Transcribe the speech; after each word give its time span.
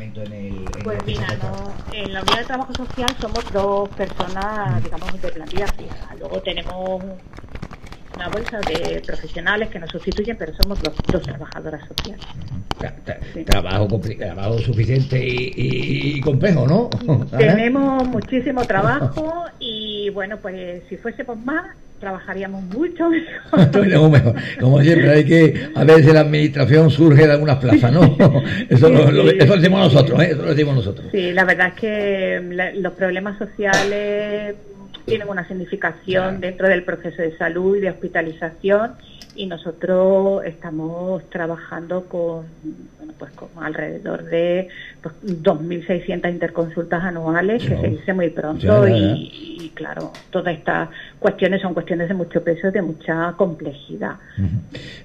momento 0.00 0.22
en 0.22 0.32
el... 0.32 0.64
pues 0.82 1.04
mira, 1.04 1.26
en 1.92 2.12
la 2.14 2.22
unidad 2.22 2.38
de 2.38 2.44
trabajo 2.44 2.74
social 2.74 3.08
somos 3.20 3.44
dos 3.52 3.88
personas, 3.90 4.82
digamos, 4.82 5.20
de 5.20 5.28
plantilla 5.28 5.66
fija. 5.66 6.14
Luego 6.18 6.40
tenemos 6.40 7.04
una 8.16 8.28
bolsa 8.28 8.60
de 8.60 9.02
profesionales 9.06 9.68
que 9.68 9.78
nos 9.78 9.90
sustituyen, 9.90 10.36
pero 10.38 10.54
somos 10.54 10.78
los 10.82 10.96
dos 11.06 11.22
trabajadoras 11.22 11.82
sociales. 11.86 12.26
trabajo, 13.44 14.00
trabajo 14.18 14.58
suficiente 14.60 15.18
y, 15.22 16.18
complejo, 16.22 16.66
¿no? 16.66 16.88
Tenemos 17.38 18.08
muchísimo 18.08 18.64
trabajo 18.64 19.44
y 19.58 20.08
bueno, 20.10 20.38
pues 20.38 20.82
si 20.88 20.96
fuésemos 20.96 21.38
más, 21.44 21.76
trabajaríamos 22.00 22.64
mucho 22.64 23.10
mejor. 24.10 24.34
Como 24.58 24.80
siempre, 24.80 25.10
hay 25.10 25.24
que, 25.24 25.70
a 25.74 25.84
veces 25.84 26.12
la 26.12 26.20
administración 26.20 26.90
surge 26.90 27.26
de 27.26 27.32
algunas 27.32 27.58
plazas, 27.58 27.92
¿no? 27.92 28.02
Eso, 28.68 28.88
lo, 28.88 29.24
decimos 29.24 29.80
nosotros, 29.80 30.20
¿eh? 30.20 30.30
Eso 30.32 30.42
lo 30.42 30.48
decimos 30.48 30.74
nosotros. 30.74 31.06
Sí, 31.12 31.32
la 31.32 31.44
verdad 31.44 31.68
es 31.68 31.74
que 31.74 32.72
los 32.76 32.92
problemas 32.94 33.38
sociales 33.38 34.56
tienen 35.04 35.28
una 35.28 35.46
significación 35.46 36.40
dentro 36.40 36.68
del 36.68 36.82
proceso 36.84 37.22
de 37.22 37.36
salud 37.36 37.76
y 37.76 37.80
de 37.80 37.90
hospitalización 37.90 38.92
y 39.36 39.46
nosotros 39.46 40.44
estamos 40.44 41.22
trabajando 41.30 42.04
con, 42.04 42.44
bueno, 42.98 43.12
pues 43.18 43.32
con 43.32 43.48
alrededor 43.62 44.24
de 44.24 44.68
pues, 45.02 45.14
2.600 45.22 46.30
interconsultas 46.30 47.02
anuales, 47.02 47.62
que 47.62 47.76
se 47.76 47.88
dice 47.88 48.12
muy 48.12 48.30
pronto, 48.30 48.86
y, 48.88 49.70
claro, 49.74 50.12
todas 50.30 50.54
estas 50.54 50.88
cuestiones 51.18 51.62
son 51.62 51.74
cuestiones 51.74 52.08
de 52.08 52.14
mucho 52.14 52.42
peso 52.42 52.68
y 52.68 52.72
de 52.72 52.82
mucha 52.82 53.32
complejidad. 53.36 54.16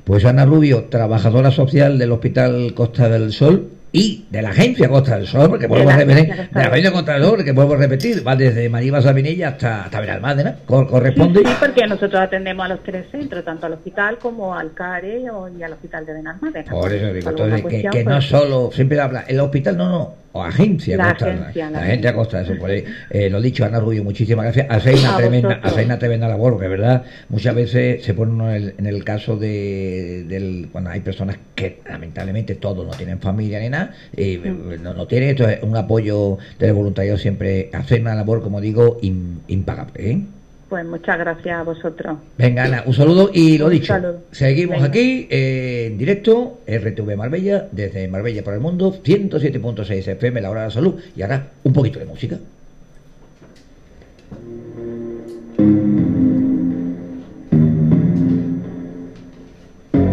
Pues 0.03 0.25
Ana 0.25 0.45
Rubio, 0.45 0.85
trabajadora 0.85 1.51
social 1.51 1.97
del 1.97 2.11
Hospital 2.11 2.73
Costa 2.73 3.09
del 3.09 3.31
Sol, 3.31 3.69
y 3.95 4.25
de 4.29 4.41
la 4.41 4.49
agencia 4.49 4.89
Costa 4.89 5.15
del 5.15 5.25
Sol, 5.25 5.49
porque 5.49 5.67
vuelvo 5.67 5.89
a 5.89 5.95
repetir, 5.95 6.35
de 6.35 6.49
la 6.53 6.67
agencia 6.67 6.91
Costa 6.91 7.13
del 7.13 7.23
Sol, 7.23 7.45
que 7.45 7.53
vuelvo 7.53 7.75
a 7.75 7.77
repetir, 7.77 8.27
va 8.27 8.35
desde 8.35 8.67
Maribas 8.67 9.05
Sabinilla 9.05 9.47
hasta, 9.47 9.85
hasta 9.85 10.01
Benalmádena, 10.01 10.57
corresponde. 10.65 11.39
Sí, 11.39 11.55
porque 11.57 11.87
nosotros 11.87 12.21
atendemos 12.21 12.65
a 12.65 12.67
los 12.67 12.83
tres 12.83 13.05
centros, 13.09 13.45
tanto 13.45 13.67
al 13.67 13.73
hospital 13.73 14.17
como 14.17 14.53
al 14.53 14.73
CARE 14.73 15.21
y 15.57 15.63
al 15.63 15.71
hospital 15.71 16.05
de 16.05 16.11
Benalmádena. 16.11 16.71
Por 16.71 16.91
eso 16.91 17.13
digo, 17.13 17.29
entonces, 17.29 17.61
que, 17.61 17.89
que 17.89 18.03
no 18.03 18.11
pues, 18.11 18.25
solo, 18.25 18.69
siempre 18.73 18.99
habla, 18.99 19.23
el 19.29 19.39
hospital 19.39 19.77
no, 19.77 19.87
no, 19.87 20.15
o 20.35 20.43
agencia 20.43 20.97
la 20.97 21.11
agencia, 21.11 21.69
la, 21.69 21.79
agencia. 21.79 22.13
Costa 22.13 22.41
eso 22.41 22.57
por 22.59 22.69
ahí, 22.69 22.83
eh, 23.09 23.29
lo 23.29 23.39
dicho 23.39 23.63
Ana 23.63 23.79
Rubio 23.79 24.03
muchísimas 24.03 24.43
gracias. 24.43 24.67
Hacéis 24.69 25.01
una 25.01 25.15
tremenda 25.15 25.61
una 25.85 25.97
tremenda 25.97 26.27
labor 26.27 26.53
porque 26.53 26.67
verdad 26.67 27.03
muchas 27.29 27.55
veces 27.55 28.03
se 28.03 28.13
pone 28.13 28.33
uno 28.33 28.53
en 28.53 28.85
el, 28.85 29.03
caso 29.05 29.37
de 29.37 30.25
del, 30.27 30.67
cuando 30.73 30.89
hay 30.89 30.99
personas 30.99 31.37
que 31.55 31.79
lamentablemente 31.89 32.55
todos 32.55 32.85
no 32.85 32.91
tienen 32.91 33.19
familia 33.19 33.61
ni 33.61 33.69
nada 33.69 33.84
y 34.15 34.37
mm. 34.37 34.81
no, 34.81 34.93
no 34.93 35.07
tienen 35.07 35.29
esto 35.29 35.47
es 35.47 35.61
un 35.63 35.75
apoyo 35.75 36.37
del 36.59 36.73
voluntariado 36.73 37.17
siempre 37.17 37.69
hacer 37.73 38.01
una 38.01 38.15
labor 38.15 38.41
como 38.41 38.61
digo 38.61 38.99
impagable 39.01 40.11
¿eh? 40.11 40.21
Pues 40.69 40.83
muchas 40.83 41.19
gracias 41.19 41.59
a 41.59 41.63
vosotros. 41.63 42.17
Venga, 42.37 42.63
Ana, 42.63 42.83
un 42.87 42.93
saludo 42.93 43.29
y 43.31 43.57
lo 43.59 43.69
dicho. 43.69 43.93
Seguimos 44.31 44.81
aquí 44.81 45.27
eh, 45.29 45.85
en 45.87 45.97
directo, 45.97 46.59
RTV 46.67 47.15
Marbella, 47.15 47.67
desde 47.71 48.07
Marbella 48.07 48.43
para 48.43 48.57
el 48.57 48.63
Mundo, 48.63 48.93
107.6 49.03 50.07
FM, 50.07 50.41
la 50.41 50.49
hora 50.49 50.61
de 50.61 50.67
la 50.67 50.71
salud. 50.71 50.95
Y 51.15 51.21
ahora 51.21 51.51
un 51.63 51.71
poquito 51.71 51.99
de 51.99 52.05
música. 52.05 52.39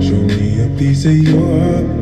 Show 0.00 0.19
me 0.27 0.62
a 0.62 0.78
piece 0.78 1.06
of 1.06 1.15
your 1.15 1.41
heart, 1.41 1.87
a 1.87 2.02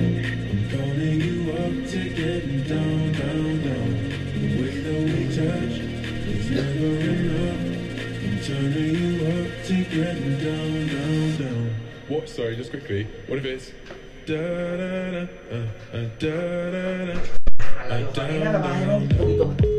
Sorry, 12.25 12.55
just 12.55 12.69
quickly. 12.69 13.07
What 13.27 13.39
if 13.39 13.45
it's 13.45 13.71
da 14.25 14.35
da 14.37 15.11
da 15.11 15.25
uh, 15.51 15.65
uh, 15.93 16.09
da 16.19 16.29
da 16.71 17.13
da. 17.13 17.19
Uh, 17.89 18.11
down, 18.13 18.39
down, 18.39 19.07
down. 19.09 19.71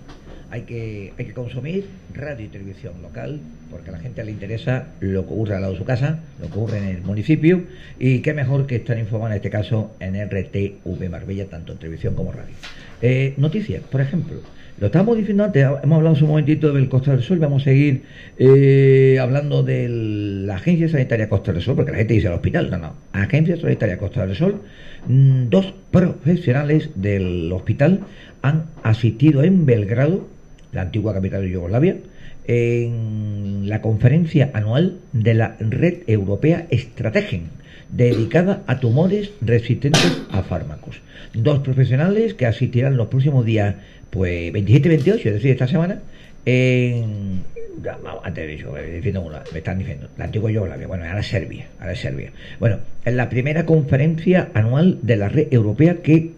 hay 0.49 0.61
que, 0.63 1.13
hay 1.17 1.25
que 1.25 1.33
consumir 1.33 1.85
radio 2.13 2.45
y 2.45 2.49
televisión 2.49 3.01
local, 3.01 3.39
porque 3.69 3.89
a 3.89 3.93
la 3.93 3.99
gente 3.99 4.23
le 4.23 4.31
interesa 4.31 4.87
lo 4.99 5.25
que 5.25 5.33
ocurre 5.33 5.55
al 5.55 5.61
lado 5.61 5.73
de 5.73 5.79
su 5.79 5.85
casa, 5.85 6.19
lo 6.39 6.47
que 6.47 6.53
ocurre 6.53 6.77
en 6.79 6.85
el 6.85 7.01
municipio, 7.01 7.63
y 7.99 8.19
qué 8.19 8.33
mejor 8.33 8.67
que 8.67 8.77
estar 8.77 8.97
informado 8.97 9.31
en 9.31 9.37
este 9.37 9.49
caso 9.49 9.95
en 9.99 10.15
RTV 10.15 11.09
Marbella, 11.09 11.45
tanto 11.47 11.73
en 11.73 11.79
televisión 11.79 12.15
como 12.15 12.31
radio. 12.31 12.55
Eh, 13.01 13.33
noticias, 13.37 13.81
por 13.83 14.01
ejemplo, 14.01 14.41
lo 14.79 14.87
estábamos 14.87 15.17
diciendo 15.17 15.43
antes, 15.43 15.63
hemos 15.83 15.97
hablado 15.97 16.15
un 16.21 16.27
momentito 16.29 16.73
del 16.73 16.89
Costa 16.89 17.11
del 17.11 17.21
Sol, 17.21 17.39
vamos 17.39 17.61
a 17.61 17.65
seguir 17.65 18.03
eh, 18.37 19.17
hablando 19.21 19.63
de 19.63 19.87
la 19.87 20.55
Agencia 20.55 20.89
Sanitaria 20.89 21.29
Costa 21.29 21.53
del 21.53 21.61
Sol, 21.61 21.75
porque 21.75 21.91
la 21.91 21.99
gente 21.99 22.15
dice 22.15 22.27
al 22.27 22.33
hospital, 22.33 22.71
no, 22.71 22.77
no, 22.79 22.95
Agencia 23.13 23.55
Sanitaria 23.55 23.97
Costa 23.97 24.25
del 24.25 24.35
Sol, 24.35 24.61
mm, 25.07 25.49
dos 25.49 25.73
profesionales 25.91 26.89
del 26.95 27.51
hospital 27.51 28.01
han 28.41 28.65
asistido 28.81 29.43
en 29.43 29.65
Belgrado, 29.65 30.27
la 30.71 30.81
antigua 30.81 31.13
capital 31.13 31.43
de 31.43 31.51
Yugoslavia, 31.51 31.97
en 32.45 33.69
la 33.69 33.81
conferencia 33.81 34.51
anual 34.53 34.97
de 35.13 35.33
la 35.33 35.55
Red 35.59 35.99
Europea 36.07 36.65
Estrategen, 36.71 37.62
dedicada 37.95 38.63
a 38.67 38.79
tumores 38.79 39.31
resistentes 39.41 40.21
a 40.31 40.43
fármacos. 40.43 41.01
Dos 41.33 41.59
profesionales 41.59 42.33
que 42.33 42.45
asistirán 42.45 42.97
los 42.97 43.07
próximos 43.07 43.45
días 43.45 43.75
pues 44.09 44.51
27 44.51 44.87
y 44.87 44.89
28, 44.89 45.29
es 45.29 45.33
decir, 45.35 45.51
esta 45.51 45.67
semana, 45.67 45.99
en, 46.45 47.41
antes 48.23 48.47
de 48.47 48.53
eso, 48.55 48.77
eh, 48.77 49.01
me 49.51 49.57
están 49.57 49.79
diciendo, 49.79 50.09
la 50.17 50.25
antigua 50.25 50.51
Yugoslavia, 50.51 50.87
bueno, 50.87 51.05
ahora 51.05 51.23
Serbia, 51.23 51.67
ahora 51.79 51.95
Serbia. 51.95 52.31
Bueno, 52.59 52.79
en 53.05 53.17
la 53.17 53.29
primera 53.29 53.65
conferencia 53.65 54.49
anual 54.53 54.99
de 55.01 55.17
la 55.17 55.29
red 55.29 55.47
europea 55.51 55.97
que 56.03 56.31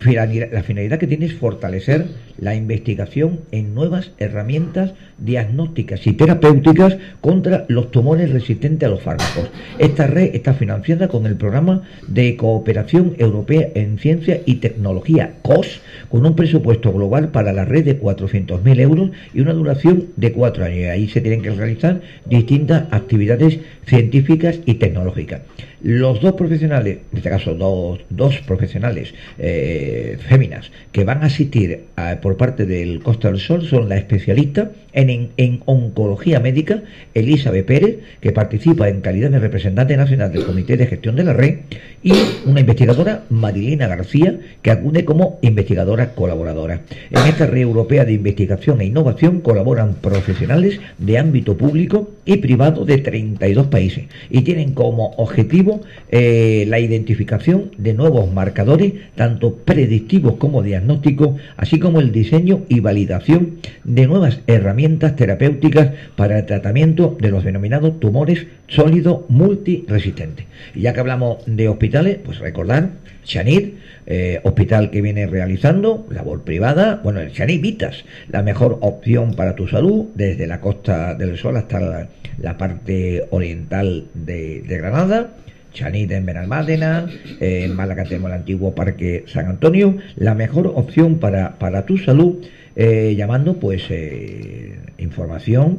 la 0.00 0.62
finalidad 0.62 0.98
que 0.98 1.08
tiene 1.08 1.26
es 1.26 1.34
fortalecer 1.34 2.06
la 2.38 2.54
investigación 2.54 3.40
en 3.50 3.74
nuevas 3.74 4.12
herramientas 4.18 4.92
diagnósticas 5.18 6.06
y 6.06 6.12
terapéuticas 6.12 6.96
contra 7.20 7.64
los 7.68 7.90
tumores 7.90 8.30
resistentes 8.30 8.86
a 8.86 8.90
los 8.90 9.02
fármacos. 9.02 9.50
Esta 9.78 10.06
red 10.06 10.34
está 10.34 10.54
financiada 10.54 11.08
con 11.08 11.26
el 11.26 11.36
programa 11.36 11.82
de 12.06 12.36
cooperación 12.36 13.16
europea 13.18 13.68
en 13.74 13.98
ciencia 13.98 14.40
y 14.46 14.56
tecnología, 14.56 15.34
COS, 15.42 15.80
con 16.08 16.24
un 16.24 16.36
presupuesto 16.36 16.92
global 16.92 17.30
para 17.30 17.52
la 17.52 17.64
red 17.64 17.84
de 17.84 18.00
400.000 18.00 18.80
euros 18.80 19.10
y 19.34 19.40
una 19.40 19.52
duración 19.52 20.06
de 20.16 20.32
cuatro 20.32 20.64
años. 20.64 20.90
Ahí 20.90 21.08
se 21.08 21.20
tienen 21.20 21.42
que 21.42 21.50
realizar 21.50 22.00
distintas 22.24 22.84
actividades 22.92 23.58
científicas 23.84 24.60
y 24.64 24.74
tecnológicas. 24.74 25.40
Los 25.82 26.20
dos 26.20 26.32
profesionales, 26.32 26.98
en 27.12 27.18
este 27.18 27.30
caso 27.30 27.54
dos, 27.54 28.00
dos 28.10 28.38
profesionales 28.38 29.14
eh, 29.38 30.18
féminas, 30.28 30.70
que 30.92 31.04
van 31.04 31.22
a 31.22 31.26
asistir 31.26 31.84
por 32.20 32.36
parte 32.36 32.66
del 32.66 33.00
Costa 33.00 33.28
del 33.28 33.38
Sol 33.38 33.66
son 33.66 33.88
la 33.88 33.96
especialista 33.96 34.70
en, 34.92 35.30
en, 35.36 35.60
oncología 35.66 36.40
médica 36.40 36.82
Elizabeth 37.14 37.66
Pérez, 37.66 37.98
que 38.20 38.32
participa 38.32 38.88
en 38.88 39.00
calidad 39.00 39.30
de 39.30 39.38
representante 39.38 39.96
nacional 39.96 40.32
del 40.32 40.44
Comité 40.44 40.76
de 40.76 40.86
Gestión 40.86 41.14
de 41.16 41.24
la 41.24 41.32
Red, 41.32 41.58
y 42.02 42.12
una 42.46 42.60
investigadora, 42.60 43.24
Marilina 43.28 43.88
García, 43.88 44.38
que 44.62 44.70
acude 44.70 45.04
como 45.04 45.38
investigadora 45.42 46.14
colaboradora. 46.14 46.80
En 47.10 47.26
esta 47.26 47.46
red 47.46 47.62
europea 47.62 48.04
de 48.04 48.12
investigación 48.12 48.80
e 48.80 48.86
innovación 48.86 49.40
colaboran 49.40 49.94
profesionales 49.94 50.80
de 50.98 51.18
ámbito 51.18 51.56
público 51.56 52.10
y 52.24 52.36
privado 52.38 52.84
de 52.84 52.98
32 52.98 53.66
países 53.66 54.04
y 54.30 54.42
tienen 54.42 54.74
como 54.74 55.10
objetivo 55.16 55.67
eh, 56.10 56.64
la 56.68 56.80
identificación 56.80 57.70
de 57.76 57.94
nuevos 57.94 58.32
marcadores, 58.32 58.92
tanto 59.14 59.56
predictivos 59.56 60.34
como 60.34 60.62
diagnósticos, 60.62 61.40
así 61.56 61.78
como 61.78 62.00
el 62.00 62.12
diseño 62.12 62.62
y 62.68 62.80
validación 62.80 63.58
de 63.84 64.06
nuevas 64.06 64.40
herramientas 64.46 65.16
terapéuticas 65.16 65.90
para 66.16 66.38
el 66.38 66.46
tratamiento 66.46 67.16
de 67.20 67.30
los 67.30 67.44
denominados 67.44 68.00
tumores 68.00 68.46
sólidos 68.68 69.20
multiresistentes. 69.28 70.46
Y 70.74 70.82
ya 70.82 70.92
que 70.92 71.00
hablamos 71.00 71.38
de 71.46 71.68
hospitales, 71.68 72.18
pues 72.24 72.38
recordar, 72.38 72.90
Chanit, 73.24 73.74
eh, 74.06 74.40
hospital 74.42 74.90
que 74.90 75.02
viene 75.02 75.26
realizando 75.26 76.06
labor 76.10 76.42
privada, 76.42 77.00
bueno, 77.04 77.20
el 77.20 77.32
Chanit 77.32 77.60
Vitas, 77.60 78.04
la 78.30 78.42
mejor 78.42 78.78
opción 78.80 79.34
para 79.34 79.54
tu 79.54 79.68
salud 79.68 80.06
desde 80.14 80.46
la 80.46 80.60
costa 80.60 81.14
del 81.14 81.36
Sol 81.36 81.56
hasta 81.58 81.78
la, 81.78 82.56
parte 82.56 83.26
oriental 83.30 84.06
de 84.14 84.62
Granada 84.66 85.34
Chanit 85.72 86.12
en 86.12 86.26
Benalmádena, 86.26 87.06
en 87.40 87.74
Málaga 87.74 88.04
tenemos 88.04 88.30
el 88.30 88.36
antiguo 88.36 88.74
Parque 88.74 89.24
San 89.26 89.46
Antonio, 89.46 89.96
la 90.16 90.34
mejor 90.34 90.66
opción 90.68 91.18
para, 91.18 91.58
para 91.58 91.86
tu 91.86 91.98
salud, 91.98 92.36
eh, 92.76 93.14
llamando 93.16 93.54
pues 93.54 93.86
eh, 93.90 94.78
información 94.98 95.78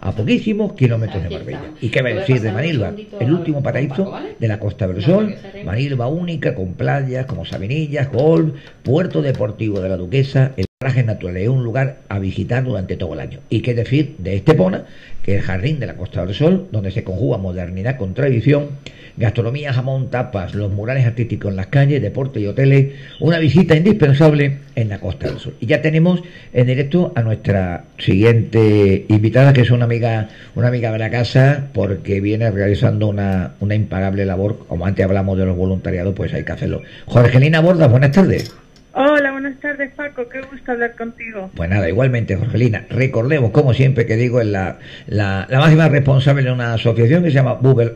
a 0.00 0.12
poquísimos 0.12 0.72
kilómetros 0.72 1.22
de 1.22 1.30
Marbella. 1.30 1.70
¿Y 1.82 1.90
qué 1.90 2.00
va 2.02 2.08
a 2.08 2.14
decir 2.14 2.40
de 2.40 2.52
Manilva? 2.52 2.94
El 3.20 3.32
último 3.32 3.62
paraíso 3.62 4.12
de 4.38 4.48
la 4.48 4.58
Costa 4.58 4.88
del 4.88 5.02
Sol, 5.02 5.34
Manilva 5.64 6.08
única, 6.08 6.54
con 6.54 6.72
playas 6.72 7.26
como 7.26 7.44
Sabinillas, 7.44 8.10
golf, 8.10 8.54
puerto 8.82 9.20
deportivo 9.20 9.80
de 9.80 9.88
la 9.90 9.96
Duquesa, 9.98 10.52
parajes 10.78 11.04
naturales, 11.04 11.42
es 11.42 11.48
un 11.50 11.62
lugar 11.62 11.98
a 12.08 12.18
visitar 12.18 12.64
durante 12.64 12.96
todo 12.96 13.12
el 13.12 13.20
año. 13.20 13.40
Y 13.50 13.60
qué 13.60 13.74
decir 13.74 14.14
de 14.16 14.36
Estepona, 14.36 14.86
que 15.22 15.34
es 15.34 15.40
el 15.40 15.46
jardín 15.46 15.78
de 15.78 15.86
la 15.86 15.94
Costa 15.94 16.24
del 16.24 16.34
Sol, 16.34 16.68
donde 16.72 16.90
se 16.90 17.04
conjuga 17.04 17.36
modernidad 17.36 17.98
con 17.98 18.14
tradición, 18.14 18.68
gastronomía, 19.16 19.72
jamón, 19.72 20.10
tapas, 20.10 20.54
los 20.54 20.70
murales 20.72 21.06
artísticos 21.06 21.50
en 21.50 21.56
las 21.56 21.66
calles, 21.66 22.02
deporte 22.02 22.40
y 22.40 22.46
hoteles, 22.46 22.94
una 23.20 23.38
visita 23.38 23.76
indispensable 23.76 24.58
en 24.74 24.88
la 24.88 24.98
Costa 24.98 25.28
del 25.28 25.38
Sol. 25.38 25.54
Y 25.60 25.66
ya 25.66 25.82
tenemos 25.82 26.22
en 26.52 26.66
directo 26.66 27.12
a 27.14 27.22
nuestra 27.22 27.84
siguiente 27.98 29.06
invitada, 29.08 29.52
que 29.52 29.62
es 29.62 29.70
una 29.70 29.84
amiga, 29.84 30.28
una 30.54 30.68
amiga 30.68 30.92
de 30.92 30.98
la 30.98 31.10
casa, 31.10 31.68
porque 31.72 32.20
viene 32.20 32.50
realizando 32.50 33.08
una, 33.08 33.52
una 33.60 33.74
impagable 33.74 34.24
labor, 34.24 34.66
como 34.68 34.86
antes 34.86 35.04
hablamos 35.04 35.38
de 35.38 35.46
los 35.46 35.56
voluntariados, 35.56 36.14
pues 36.14 36.32
hay 36.34 36.44
que 36.44 36.52
hacerlo. 36.52 36.82
Jorgelina 37.06 37.60
Bordas, 37.60 37.90
buenas 37.90 38.12
tardes. 38.12 38.54
Hola, 38.92 39.30
buenas 39.30 39.60
tardes 39.60 39.92
Paco, 39.94 40.28
qué 40.28 40.40
gusto 40.50 40.72
hablar 40.72 40.96
contigo. 40.96 41.48
Pues 41.54 41.70
nada, 41.70 41.88
igualmente 41.88 42.34
Jorgelina, 42.34 42.86
recordemos, 42.90 43.52
como 43.52 43.72
siempre 43.72 44.04
que 44.04 44.16
digo, 44.16 44.40
en 44.40 44.50
la, 44.50 44.78
la, 45.06 45.46
máxima 45.48 45.88
responsable 45.88 46.42
de 46.42 46.50
una 46.50 46.74
asociación 46.74 47.22
que 47.22 47.28
se 47.28 47.36
llama 47.36 47.54
Bubbles, 47.54 47.92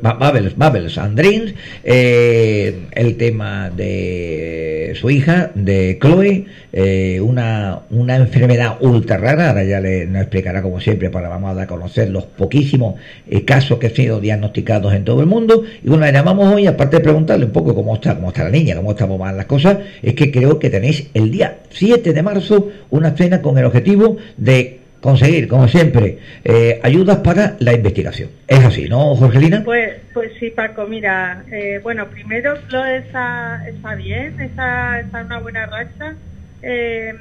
Bubbles 0.56 0.96
and 0.96 1.18
Dreams, 1.18 1.54
eh, 1.82 2.86
el 2.92 3.16
tema 3.16 3.70
de 3.70 4.92
su 4.94 5.10
hija, 5.10 5.50
de 5.56 5.98
Chloe, 6.00 6.46
eh, 6.72 7.20
una, 7.20 7.80
una 7.90 8.14
enfermedad 8.14 8.76
ultra 8.80 9.16
rara, 9.16 9.48
ahora 9.48 9.64
ya 9.64 9.80
le 9.80 10.06
nos 10.06 10.22
explicará 10.22 10.62
como 10.62 10.78
siempre, 10.78 11.10
para 11.10 11.28
vamos 11.28 11.50
a 11.50 11.54
dar 11.54 11.64
a 11.64 11.66
conocer 11.66 12.08
los 12.10 12.24
poquísimos 12.26 13.00
eh, 13.28 13.44
casos 13.44 13.80
que 13.80 13.88
han 13.88 13.94
sido 13.96 14.20
diagnosticados 14.20 14.94
en 14.94 15.04
todo 15.04 15.20
el 15.20 15.26
mundo, 15.26 15.64
y 15.82 15.88
bueno, 15.88 16.06
le 16.06 16.12
llamamos 16.12 16.54
hoy, 16.54 16.68
aparte 16.68 16.98
de 16.98 17.02
preguntarle 17.02 17.46
un 17.46 17.52
poco 17.52 17.74
cómo 17.74 17.96
está, 17.96 18.14
cómo 18.14 18.28
está 18.28 18.44
la 18.44 18.50
niña, 18.50 18.76
cómo 18.76 18.92
estamos 18.92 19.18
más 19.18 19.34
las 19.34 19.46
cosas, 19.46 19.78
es 20.00 20.14
que 20.14 20.30
creo 20.30 20.60
que 20.60 20.70
tenemos 20.70 20.83
el 21.14 21.30
día 21.30 21.58
7 21.70 22.12
de 22.12 22.22
marzo 22.22 22.70
una 22.90 23.16
cena 23.16 23.40
con 23.40 23.58
el 23.58 23.64
objetivo 23.64 24.16
de 24.36 24.80
conseguir, 25.00 25.48
como 25.48 25.68
siempre, 25.68 26.18
eh, 26.44 26.80
ayudas 26.82 27.18
para 27.18 27.56
la 27.58 27.74
investigación. 27.74 28.30
¿Es 28.48 28.64
así, 28.64 28.88
no, 28.88 29.14
Jorgelina? 29.16 29.62
Pues, 29.62 30.00
pues 30.14 30.32
sí, 30.40 30.50
Paco, 30.50 30.86
mira, 30.86 31.44
eh, 31.52 31.78
bueno, 31.82 32.06
primero 32.08 32.54
Chloe 32.68 32.98
está, 32.98 33.62
está 33.68 33.94
bien, 33.96 34.40
está, 34.40 35.00
está 35.00 35.20
una 35.22 35.40
buena 35.40 35.66
racha. 35.66 36.14
Eh, 36.62 37.12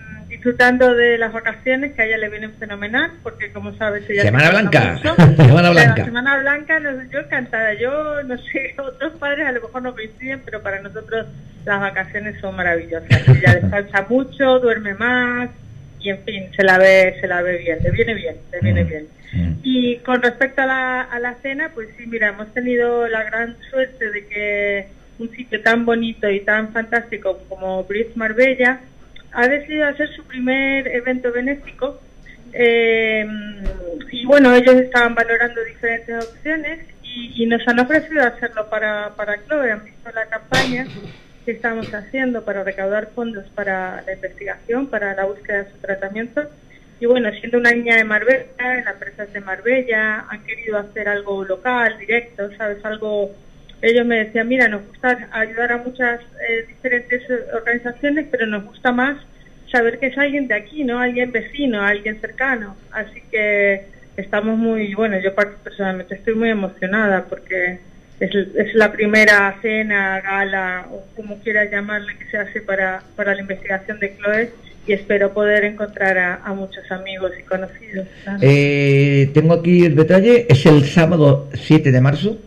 disfrutando 0.43 0.93
de 0.93 1.17
las 1.17 1.31
vacaciones 1.31 1.93
que 1.93 2.01
a 2.01 2.05
ella 2.05 2.17
le 2.17 2.27
vienen 2.27 2.53
fenomenal, 2.55 3.11
porque 3.23 3.53
como 3.53 3.73
sabes 3.77 4.09
ella... 4.09 4.23
Semana 4.23 4.49
Blanca, 4.51 4.97
Semana 5.37 5.69
Blanca. 5.69 6.03
Semana 6.03 6.37
Blanca, 6.39 6.81
yo 7.09 7.19
encantada, 7.19 7.73
yo 7.75 8.21
no 8.23 8.37
sé, 8.37 8.75
otros 8.77 9.13
padres 9.13 9.47
a 9.47 9.53
lo 9.53 9.61
mejor 9.61 9.81
no 9.81 9.93
coinciden, 9.93 10.41
pero 10.43 10.61
para 10.61 10.81
nosotros 10.81 11.27
las 11.63 11.79
vacaciones 11.79 12.41
son 12.41 12.57
maravillosas. 12.57 13.09
Ella 13.29 13.55
descansa 13.61 14.05
mucho, 14.09 14.59
duerme 14.59 14.93
más 14.95 15.49
y 16.01 16.09
en 16.09 16.21
fin, 16.25 16.49
se 16.53 16.63
la 16.65 16.77
ve, 16.77 17.15
se 17.21 17.27
la 17.29 17.41
ve 17.41 17.59
bien, 17.59 17.77
le 17.81 17.91
viene 17.91 18.13
bien, 18.13 18.35
le 18.51 18.59
viene 18.59 18.83
mm, 18.83 18.87
bien. 18.87 19.07
Mm. 19.31 19.53
Y 19.63 19.97
con 19.99 20.21
respecto 20.21 20.61
a 20.63 20.65
la, 20.65 21.01
a 21.03 21.19
la 21.19 21.35
cena, 21.35 21.71
pues 21.73 21.87
sí, 21.97 22.05
mira, 22.05 22.27
hemos 22.27 22.53
tenido 22.53 23.07
la 23.07 23.23
gran 23.23 23.55
suerte 23.69 24.11
de 24.11 24.27
que 24.27 24.87
un 25.19 25.31
sitio 25.31 25.61
tan 25.61 25.85
bonito 25.85 26.29
y 26.29 26.41
tan 26.41 26.73
fantástico 26.73 27.39
como 27.47 27.85
Bridge 27.85 28.13
Marbella 28.15 28.81
ha 29.33 29.47
decidido 29.47 29.87
hacer 29.87 30.09
su 30.15 30.23
primer 30.25 30.87
evento 30.87 31.31
benéfico 31.31 31.99
eh, 32.53 33.25
y 34.11 34.25
bueno, 34.25 34.53
ellos 34.53 34.75
estaban 34.75 35.15
valorando 35.15 35.63
diferentes 35.63 36.23
opciones 36.23 36.87
y, 37.03 37.45
nos 37.45 37.67
han 37.67 37.79
ofrecido 37.79 38.23
hacerlo 38.23 38.69
para, 38.69 39.11
para 39.15 39.43
Chloe, 39.45 39.71
han 39.71 39.83
visto 39.83 40.09
la 40.11 40.25
campaña 40.25 40.87
que 41.45 41.51
estamos 41.51 41.93
haciendo 41.93 42.43
para 42.43 42.63
recaudar 42.63 43.09
fondos 43.13 43.45
para 43.53 44.01
la 44.01 44.13
investigación, 44.13 44.87
para 44.87 45.13
la 45.13 45.25
búsqueda 45.25 45.63
de 45.63 45.71
su 45.71 45.77
tratamiento. 45.77 46.49
Y 46.99 47.05
bueno, 47.05 47.29
siendo 47.39 47.57
una 47.57 47.71
niña 47.71 47.97
de 47.97 48.03
Marbella, 48.03 48.77
en 48.77 48.85
la 48.85 48.91
empresa 48.91 49.25
de 49.25 49.41
Marbella, 49.41 50.25
han 50.29 50.43
querido 50.43 50.77
hacer 50.77 51.09
algo 51.09 51.43
local, 51.43 51.97
directo, 51.99 52.49
¿sabes? 52.55 52.83
Algo 52.85 53.31
ellos 53.83 54.05
me 54.05 54.23
decían, 54.23 54.47
mira, 54.47 54.69
nos 54.69 54.87
gusta 54.87 55.27
ayudar 55.31 55.73
a 55.73 55.77
muchas 55.77 56.21
eh, 56.21 56.65
diferentes 56.69 57.21
organizaciones, 57.53 58.27
pero 58.31 58.47
nos 58.47 58.63
gusta 58.63 58.93
más 58.93 59.17
saber 59.69 59.99
que 59.99 60.07
es 60.07 60.17
alguien 60.17 60.47
de 60.47 60.55
aquí, 60.55 60.85
¿no? 60.85 60.99
Alguien 60.99 61.33
vecino, 61.33 61.81
alguien 61.81 62.21
cercano. 62.21 62.77
Así 62.91 63.21
que 63.29 63.81
estamos 64.15 64.57
muy, 64.57 64.93
bueno, 64.95 65.19
yo 65.19 65.35
personalmente 65.35 66.15
estoy 66.15 66.33
muy 66.33 66.49
emocionada 66.49 67.25
porque 67.25 67.79
es, 68.21 68.33
es 68.33 68.73
la 68.73 68.93
primera 68.93 69.53
cena, 69.61 70.21
gala, 70.21 70.87
o 70.89 71.03
como 71.17 71.39
quieras 71.39 71.69
llamarle, 71.69 72.17
que 72.17 72.31
se 72.31 72.37
hace 72.37 72.61
para, 72.61 73.03
para 73.17 73.35
la 73.35 73.41
investigación 73.41 73.99
de 73.99 74.15
Chloe 74.15 74.49
y 74.87 74.93
espero 74.93 75.33
poder 75.33 75.65
encontrar 75.65 76.17
a, 76.17 76.53
muchos 76.53 76.89
amigos 76.89 77.33
y 77.37 77.43
conocidos. 77.43 78.07
Eh, 78.41 79.29
tengo 79.33 79.55
aquí 79.55 79.85
el 79.85 79.95
detalle, 79.95 80.45
es 80.47 80.65
el 80.65 80.85
sábado 80.85 81.49
7 81.53 81.91
de 81.91 81.99
marzo 81.99 82.37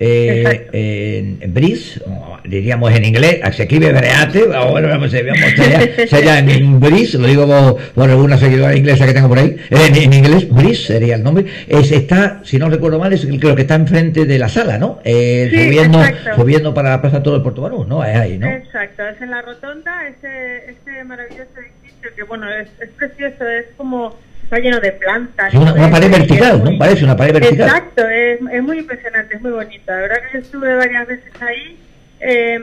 eh, 0.00 1.36
en 1.40 1.54
Bris, 1.54 2.02
diríamos 2.44 2.92
en 2.92 3.04
inglés, 3.04 3.40
se 3.54 3.62
escribe 3.62 3.92
Breate, 3.92 4.46
bueno, 4.70 4.88
vamos, 4.88 5.10
sería, 6.08 6.38
en 6.38 6.80
Bris, 6.80 7.14
lo 7.14 7.26
digo 7.26 7.78
por, 7.94 8.10
alguna 8.10 8.36
seguidora 8.36 8.76
inglesa 8.76 9.06
que 9.06 9.14
tengo 9.14 9.28
por 9.28 9.38
ahí, 9.38 9.56
en, 9.70 10.12
inglés, 10.12 10.48
Bris 10.50 10.86
sería 10.86 11.14
el 11.14 11.22
nombre, 11.22 11.46
es, 11.68 11.92
está, 11.92 12.40
si 12.44 12.58
no 12.58 12.68
recuerdo 12.68 12.98
mal, 12.98 13.12
es 13.12 13.26
creo 13.40 13.54
que 13.54 13.62
está 13.62 13.76
enfrente 13.76 14.24
de 14.24 14.38
la 14.38 14.48
sala, 14.48 14.78
¿no? 14.78 14.98
Eh, 15.04 15.48
subiendo, 15.50 16.00
subiendo 16.34 16.74
para 16.74 16.90
la 16.90 17.00
plaza 17.00 17.22
todo 17.22 17.36
el 17.36 17.42
Puerto 17.42 17.62
Banús, 17.62 17.86
¿no? 17.86 18.04
Es 18.04 18.16
ahí, 18.16 18.38
¿no? 18.38 18.48
Exacto, 18.48 19.06
es 19.06 19.20
en 19.22 19.30
la 19.30 19.42
rotonda, 19.42 20.08
ese, 20.08 20.70
ese 20.70 21.04
maravilloso 21.04 21.50
edificio 21.56 22.10
que, 22.16 22.22
bueno, 22.24 22.52
es, 22.52 22.68
es 22.80 22.90
precioso, 22.90 23.46
es 23.48 23.66
como 23.76 24.16
está 24.54 24.60
lleno 24.60 24.80
de 24.80 24.92
plantas. 24.92 25.54
una, 25.54 25.90
pared 25.90 26.10
vertical, 26.10 26.62
¿no? 26.62 26.78
Parece 26.78 27.04
una 27.04 27.16
pared 27.16 27.32
vertical. 27.32 27.68
Exacto, 27.68 28.08
es, 28.08 28.40
es, 28.52 28.62
muy 28.62 28.78
impresionante, 28.78 29.36
es 29.36 29.42
muy 29.42 29.50
bonita. 29.50 29.92
La 29.92 30.00
verdad 30.02 30.16
que 30.26 30.32
yo 30.34 30.38
estuve 30.38 30.74
varias 30.74 31.08
veces 31.08 31.32
ahí, 31.42 31.78
eh, 32.20 32.60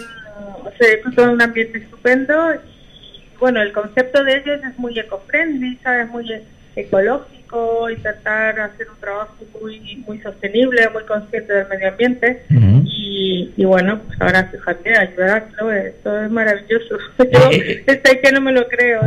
se 0.79 0.95
disfrutó 0.95 1.31
un 1.31 1.41
ambiente 1.41 1.79
estupendo. 1.79 2.55
Y, 2.55 3.38
bueno, 3.39 3.62
el 3.62 3.74
concepto 3.74 4.24
de 4.24 4.38
ellos 4.38 4.62
es 4.63 4.77
muy 4.79 4.98
eco-friendly, 4.98 5.79
¿sabes? 5.83 6.07
Muy 6.10 6.31
ecológico, 6.75 7.40
intentar 7.89 8.60
hacer 8.60 8.89
un 8.89 9.00
trabajo 9.00 9.36
muy 9.62 10.03
muy 10.08 10.20
sostenible, 10.20 10.89
muy 10.93 11.03
consciente 11.03 11.53
del 11.53 11.67
medio 11.67 11.89
ambiente. 11.89 12.43
Y 12.86 13.01
y, 13.24 13.65
bueno, 13.65 14.00
pues 14.08 14.20
ahora 14.22 14.50
fíjate, 14.51 14.98
ayudar 14.98 15.29
a 15.29 15.77
esto 15.77 16.22
es 16.22 16.31
maravilloso. 16.31 16.98
Yo 17.20 17.24
eh, 17.51 17.84
eh, 17.88 18.01
eh. 18.03 18.20
que 18.22 18.31
no 18.31 18.41
me 18.41 18.51
lo 18.51 18.67
creo. 18.67 19.01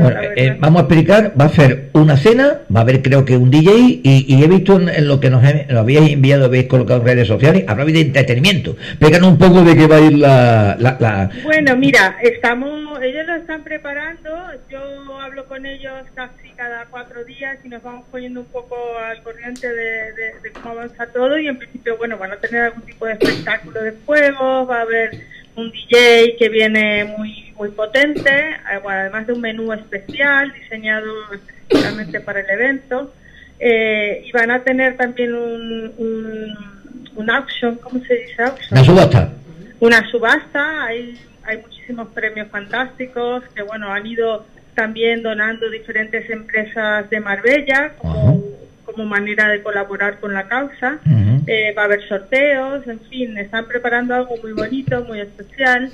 vamos 0.61 0.83
a 0.83 0.85
explicar, 0.85 1.33
va 1.39 1.47
a 1.47 1.49
ser 1.49 1.91
una 1.93 2.17
cena, 2.17 2.61
va 2.75 2.81
a 2.81 2.83
haber 2.83 3.03
creo 3.03 3.25
que 3.25 3.37
un 3.37 3.51
DJ 3.51 4.01
y, 4.03 4.43
he 4.43 4.49
visto 4.49 4.79
en, 4.79 5.09
lo 5.09 5.21
que 5.21 5.31
nos 5.31 5.43
lo 5.69 5.81
habíais 5.81 6.13
enviado, 6.13 6.47
habéis 6.47 6.67
colocado 6.67 7.01
en 7.01 7.07
redes 7.07 7.29
sociales, 7.29 7.65
habrá 7.67 7.85
de 7.85 8.01
entretenimiento. 8.01 8.77
Pegan 8.99 9.25
un 9.25 9.39
poco 9.39 9.63
de 9.63 9.77
qué 9.77 9.87
va 9.87 9.97
a 9.97 10.01
ir 10.01 10.19
la, 10.19 10.77
la, 10.79 11.31
Bueno, 11.43 11.77
mira, 11.77 12.17
estamos, 12.23 13.01
ellos 13.03 13.27
lo 13.27 13.35
están 13.37 13.65
preparando, 13.65 14.31
yo 14.71 14.81
hablo 15.21 15.47
con 15.47 15.65
ellos 15.65 15.93
casi 16.15 16.51
cada 16.57 16.87
cuatro 16.87 17.25
días 17.25 17.59
y 17.65 17.69
nos 17.69 17.83
vamos 17.83 18.05
poniendo 18.11 18.34
un 18.41 18.47
poco 18.47 18.77
al 18.99 19.23
corriente 19.23 19.69
de, 19.69 20.13
de 20.43 20.53
cómo 20.53 20.71
avanza 20.71 21.07
todo 21.07 21.39
y 21.39 21.49
en 21.49 21.59
principio, 21.59 21.97
bueno, 21.97 22.19
van 22.19 22.33
a 22.33 22.37
tener 22.37 22.63
algún 22.63 22.83
tipo 22.83 23.07
de 23.07 23.13
espectáculo 23.13 23.83
de 23.83 23.95
juegos, 24.05 24.69
va 24.69 24.79
a 24.79 24.83
haber 24.83 25.11
un 25.57 25.71
DJ 25.71 26.37
que 26.39 26.49
viene 26.49 27.05
muy 27.05 27.45
muy 27.57 27.71
potente, 27.71 28.31
eh, 28.31 28.81
además 28.85 29.27
de 29.27 29.33
un 29.33 29.41
menú 29.41 29.73
especial 29.73 30.53
diseñado 30.53 31.13
específicamente 31.33 32.21
para 32.21 32.41
el 32.41 32.51
evento. 32.51 33.13
Eh, 33.59 34.25
y 34.27 34.33
van 34.33 34.51
a 34.51 34.63
tener 34.63 34.97
también 34.97 35.35
un, 35.35 35.93
un, 35.97 37.09
un 37.15 37.31
auction, 37.31 37.77
¿cómo 37.77 38.05
se 38.05 38.15
dice 38.15 38.43
Una 38.71 38.85
subasta. 38.85 39.33
Una 39.81 40.11
subasta, 40.11 40.85
hay, 40.85 41.19
hay 41.45 41.59
muchísimos 41.59 42.09
premios 42.09 42.49
fantásticos 42.49 43.45
que, 43.55 43.63
bueno, 43.63 43.93
han 43.93 44.07
ido 44.07 44.45
también 44.75 45.23
donando 45.23 45.71
diferentes 45.71 46.29
empresas 46.31 47.09
de 47.11 47.21
Marbella 47.21 47.93
como, 47.99 48.43
como 48.85 49.05
manera 49.07 49.49
de 49.49 49.63
colaborar 49.63 50.21
con 50.21 50.35
la 50.35 50.47
causa. 50.49 50.99
Eh, 51.47 51.75
va 51.77 51.83
a 51.83 51.85
haber 51.87 52.07
sorteos, 52.09 52.87
en 52.87 53.01
fin, 53.01 53.37
están 53.39 53.67
preparando 53.67 54.15
algo 54.15 54.37
muy 54.43 54.53
bonito, 54.53 55.05
muy 55.05 55.21
especial. 55.21 55.91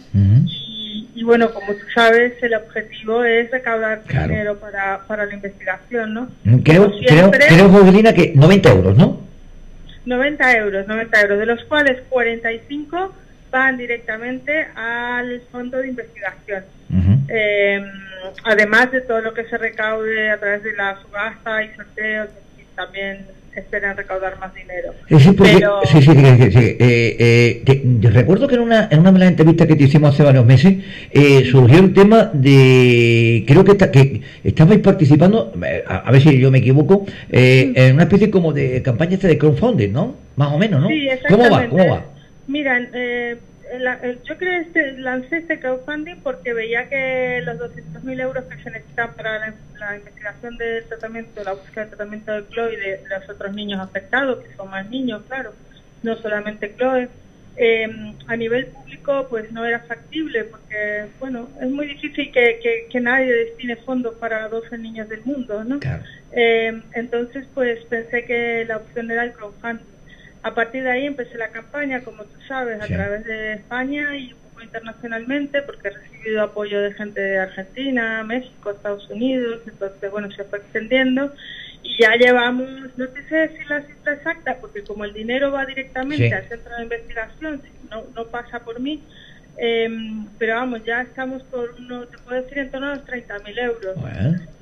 y, 1.15 1.23
bueno, 1.23 1.51
como 1.53 1.75
tú 1.75 1.85
sabes, 1.95 2.43
el 2.43 2.55
objetivo 2.55 3.25
es 3.25 3.51
recaudar 3.51 4.03
dinero 4.05 4.59
para, 4.59 5.07
para 5.07 5.27
la 5.27 5.35
investigación, 5.35 6.15
¿no? 6.15 6.29
Creo, 6.65 6.93
siempre, 6.99 7.47
creo, 7.49 8.15
que 8.15 8.33
90 8.35 8.71
euros, 8.71 8.97
¿no? 8.97 9.21
90 10.07 10.57
euros, 10.57 10.89
90 10.89 11.21
euros, 11.21 11.39
de 11.39 11.47
los 11.47 11.65
cuales 11.65 11.99
45 12.09 13.13
van 13.51 13.77
directamente 13.77 14.67
al 14.75 15.43
fondo 15.53 15.79
de 15.79 15.89
investigación. 15.89 16.65
Em, 17.29 17.85
además 18.45 18.91
de 18.91 19.01
todo 19.03 19.21
lo 19.21 19.35
que 19.35 19.45
se 19.45 19.57
recaude 19.57 20.31
a 20.31 20.39
través 20.39 20.63
de 20.63 20.73
la 20.75 21.01
subasta 21.01 21.65
y 21.65 21.75
sorteos, 21.75 22.29
también 22.75 23.27
esperan 23.55 23.97
recaudar 23.97 24.39
más 24.39 24.55
dinero. 24.55 24.95
Sí, 25.09 25.19
sí, 25.19 25.37
sí, 25.91 26.03
sí, 26.03 26.51
sí, 26.53 26.77
eh, 26.79 27.63
eh, 27.67 28.09
recuerdo 28.11 28.47
que 28.47 28.55
en 28.55 28.61
una, 28.61 28.89
en 28.91 29.01
una 29.01 29.13
de 29.13 29.19
las 29.19 29.29
entrevistas 29.29 29.67
que 29.67 29.77
te 29.77 29.85
hicimos 29.85 30.15
hace 30.15 30.23
varios 30.23 30.47
meses 30.47 30.77
eh, 31.11 31.45
surgió 31.51 31.81
el 31.81 31.93
tema 31.93 32.31
de, 32.33 33.45
creo 33.47 33.65
que, 33.65 33.77
que 33.77 34.23
estabais 34.45 34.81
participando, 34.81 35.53
a, 35.87 36.11
ver 36.11 36.23
si 36.23 36.39
yo 36.39 36.51
me 36.51 36.59
equivoco, 36.59 37.07
en 37.31 37.95
una 37.95 38.05
especie 38.05 38.31
como 38.31 38.53
de 38.53 38.83
campaña 38.83 39.17
de 39.17 39.39
crowdfunding, 39.39 39.93
¿no? 39.93 40.17
Más 40.37 40.53
o 40.53 40.59
menos, 40.59 40.81
¿no? 40.81 40.89
Sí, 40.89 41.09
¿Cómo 41.29 41.51
va? 41.51 41.69
¿Cómo 41.69 41.89
va? 41.89 42.05
Mira, 42.47 42.81
eh, 43.73 44.19
yo 44.25 44.37
creo 44.37 44.63
este, 44.63 44.93
lancé 44.99 45.39
este 45.39 45.61
crowdfunding 45.61 46.17
porque 46.23 46.53
veía 46.53 46.89
que 46.89 47.41
los 47.45 47.57
200.000 47.59 48.21
euros 48.21 48.45
que 48.45 48.63
se 48.63 48.71
necesitan 48.71 49.15
para 49.15 49.55
la, 49.79 49.97
investigación 49.97 50.57
del 50.57 50.85
tratamiento, 50.85 51.45
la 51.45 51.53
búsqueda 51.53 51.85
de 51.85 51.91
tratamiento 51.91 52.33
de 52.33 52.49
Chloe 52.49 52.75
y 52.75 52.77
de, 52.77 53.01
los 53.09 53.29
otros 53.29 53.55
niños 53.55 53.81
afectados, 53.81 54.45
que 54.45 54.55
son 54.57 54.71
más 54.71 54.91
niños, 54.91 55.23
claro, 55.29 55.53
no 56.03 56.17
solamente 56.17 56.75
Chloe, 56.77 57.09
em, 57.57 58.15
a 58.27 58.37
nivel 58.37 58.67
público 58.67 59.27
pues 59.31 59.53
no 59.53 59.65
era 59.65 59.81
factible 59.81 60.45
porque, 60.45 61.07
bueno, 61.21 61.49
es 61.61 61.71
muy 61.71 61.87
difícil 61.87 62.33
que, 62.33 62.87
que, 62.91 63.01
nadie 63.01 63.33
destine 63.33 63.77
fondos 63.77 64.17
para 64.17 64.49
12 64.49 64.79
niños 64.79 65.09
del 65.09 65.23
mundo, 65.25 65.63
¿no? 65.63 65.79
Em, 66.33 66.83
entonces 66.95 67.47
pues 67.55 67.85
pensé 67.85 68.25
que 68.25 68.65
la 68.67 68.79
opción 68.79 69.11
era 69.11 69.25
el 69.25 69.33
crowdfunding 69.33 70.00
a 70.43 70.55
partir 70.55 70.83
de 70.83 70.91
ahí 70.91 71.07
empecé 71.07 71.37
la 71.37 71.51
campaña, 71.51 72.03
como 72.03 72.25
tú 72.25 72.41
sabes, 72.49 72.81
a 72.83 72.87
través 72.87 73.25
de 73.25 73.55
España 73.55 74.17
y 74.17 74.33
un 74.33 74.39
poco 74.39 74.63
internacionalmente, 74.63 75.63
porque 75.63 75.89
he 75.89 75.91
recibido 75.91 76.43
apoyo 76.43 76.81
de 76.81 76.95
gente 76.95 77.21
de 77.21 77.39
Argentina, 77.39 78.25
México, 78.25 78.71
Estados 78.71 79.09
Unidos, 79.11 79.61
entonces, 79.67 80.11
bueno, 80.11 80.31
se 80.31 80.45
fue 80.45 80.59
extendiendo. 80.59 81.33
Y 81.83 82.03
ya 82.03 82.15
llevamos, 82.17 82.69
no 82.97 83.09
te 83.09 83.23
sé 83.29 83.37
decir 83.37 83.67
la 83.69 83.83
cifra 83.83 84.15
exacta, 84.15 84.57
porque 84.61 84.83
como 84.83 85.05
el 85.05 85.13
dinero 85.13 85.51
va 85.51 85.65
directamente 85.67 86.35
al 86.35 86.49
centro 86.49 86.77
de 86.77 86.83
investigación, 86.83 87.63
no, 87.91 88.05
no 88.15 88.27
pasa 88.27 88.61
por 88.61 88.81
mí, 88.81 89.03
Em, 89.63 90.25
pero 90.39 90.55
vamos, 90.55 90.83
ya 90.87 91.03
estamos 91.03 91.43
por 91.43 91.75
uno, 91.79 92.07
te 92.07 92.17
puedo 92.17 92.41
decir, 92.41 92.57
en 92.57 92.71
torno 92.71 92.87
a 92.87 92.95
los 92.95 93.05
30.000 93.05 93.59
euros. 93.59 93.95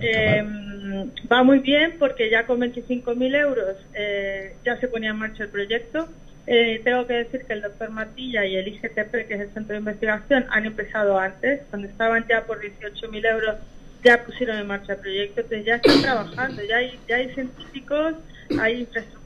Em, 0.01 1.13
va 1.31 1.45
muy 1.45 1.61
bien 1.61 1.95
porque 2.01 2.29
ya 2.29 2.47
con 2.47 2.59
25.000 2.59 3.37
euros 3.37 3.77
eh, 3.95 4.57
ya 4.65 4.77
se 4.81 4.89
ponía 4.89 5.11
en 5.11 5.17
marcha 5.17 5.45
el 5.45 5.51
proyecto. 5.51 6.09
Eh, 6.49 6.81
tengo 6.83 7.07
que 7.07 7.15
decir 7.15 7.45
que 7.45 7.53
el 7.53 7.63
doctor 7.63 7.91
Matilla 7.91 8.45
y 8.45 8.57
el 8.57 8.67
IGTP, 8.67 9.29
que 9.29 9.35
es 9.35 9.41
el 9.41 9.51
Centro 9.51 9.75
de 9.75 9.79
Investigación, 9.79 10.47
han 10.51 10.67
empezado 10.67 11.17
antes. 11.17 11.61
Cuando 11.71 11.87
estaban 11.87 12.27
ya 12.29 12.45
por 12.45 12.61
18.000 12.61 13.25
euros, 13.25 13.55
ya 14.03 14.25
pusieron 14.25 14.59
en 14.59 14.67
marcha 14.67 14.95
el 14.95 14.99
proyecto. 14.99 15.43
Entonces 15.43 15.65
ya 15.65 15.77
están 15.77 16.03
trabajando, 16.03 16.61
ya 16.65 16.79
hay, 16.79 16.99
ya 17.07 17.17
hay 17.17 17.33
científicos, 17.35 18.15
hay 18.59 18.81
infraestructura 18.81 19.18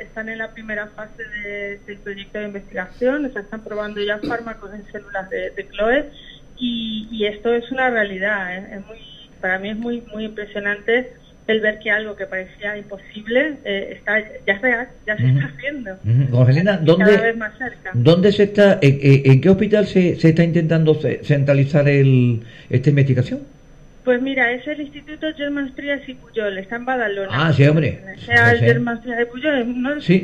están 0.00 0.28
en 0.28 0.38
la 0.38 0.52
primera 0.52 0.86
fase 0.88 1.22
del 1.86 1.98
proyecto 1.98 2.38
de 2.38 2.46
investigación, 2.46 3.32
se 3.32 3.40
están 3.40 3.62
probando 3.62 4.00
ya 4.02 4.18
fármacos 4.18 4.72
en 4.74 4.84
células 4.90 5.28
de, 5.30 5.50
de 5.50 5.68
Chloe 5.68 6.10
y, 6.58 7.24
esto 7.26 7.54
es 7.54 7.70
una 7.70 7.90
realidad. 7.90 8.56
¿eh? 8.56 8.76
Es 8.76 8.86
muy, 8.86 8.98
para 9.40 9.58
mí 9.58 9.70
es 9.70 9.76
muy, 9.76 10.02
muy 10.12 10.24
impresionante 10.24 11.12
el 11.46 11.60
ver 11.60 11.80
que 11.80 11.90
algo 11.90 12.14
que 12.14 12.26
parecía 12.26 12.76
imposible 12.76 13.56
eh, 13.64 13.96
está 13.96 14.20
ya 14.20 14.52
es 14.52 14.62
real, 14.62 14.88
ya 15.06 15.16
se 15.16 15.26
está 15.26 15.46
haciendo. 15.46 15.96
¿dónde, 16.82 17.04
cada 17.04 17.22
vez 17.22 17.36
más 17.36 17.58
cerca. 17.58 17.90
¿dónde 17.92 18.32
se 18.32 18.44
está, 18.44 18.78
en, 18.80 19.40
qué 19.40 19.50
hospital 19.50 19.86
se, 19.86 20.16
se 20.16 20.28
está 20.28 20.44
intentando 20.44 20.94
centralizar 20.94 21.88
el, 21.88 22.42
esta 22.68 22.90
investigación? 22.90 23.40
Pues 24.04 24.22
mira, 24.22 24.50
es 24.52 24.66
el 24.66 24.80
Instituto 24.80 25.26
Germán 25.36 25.74
Trías 25.74 26.00
y 26.08 26.14
Puyol, 26.14 26.56
está 26.56 26.76
en 26.76 26.86
Badalona. 26.86 27.28
Ah, 27.30 27.52
sí, 27.52 27.66
hombre. 27.66 28.00
El 28.28 28.58
Germán 28.58 29.02
Trías 29.02 29.20
y 29.20 29.24
Puyol, 29.26 29.58
es 29.58 29.66
uno 29.66 29.88
de 29.90 29.94
los 29.96 30.04
sí, 30.04 30.22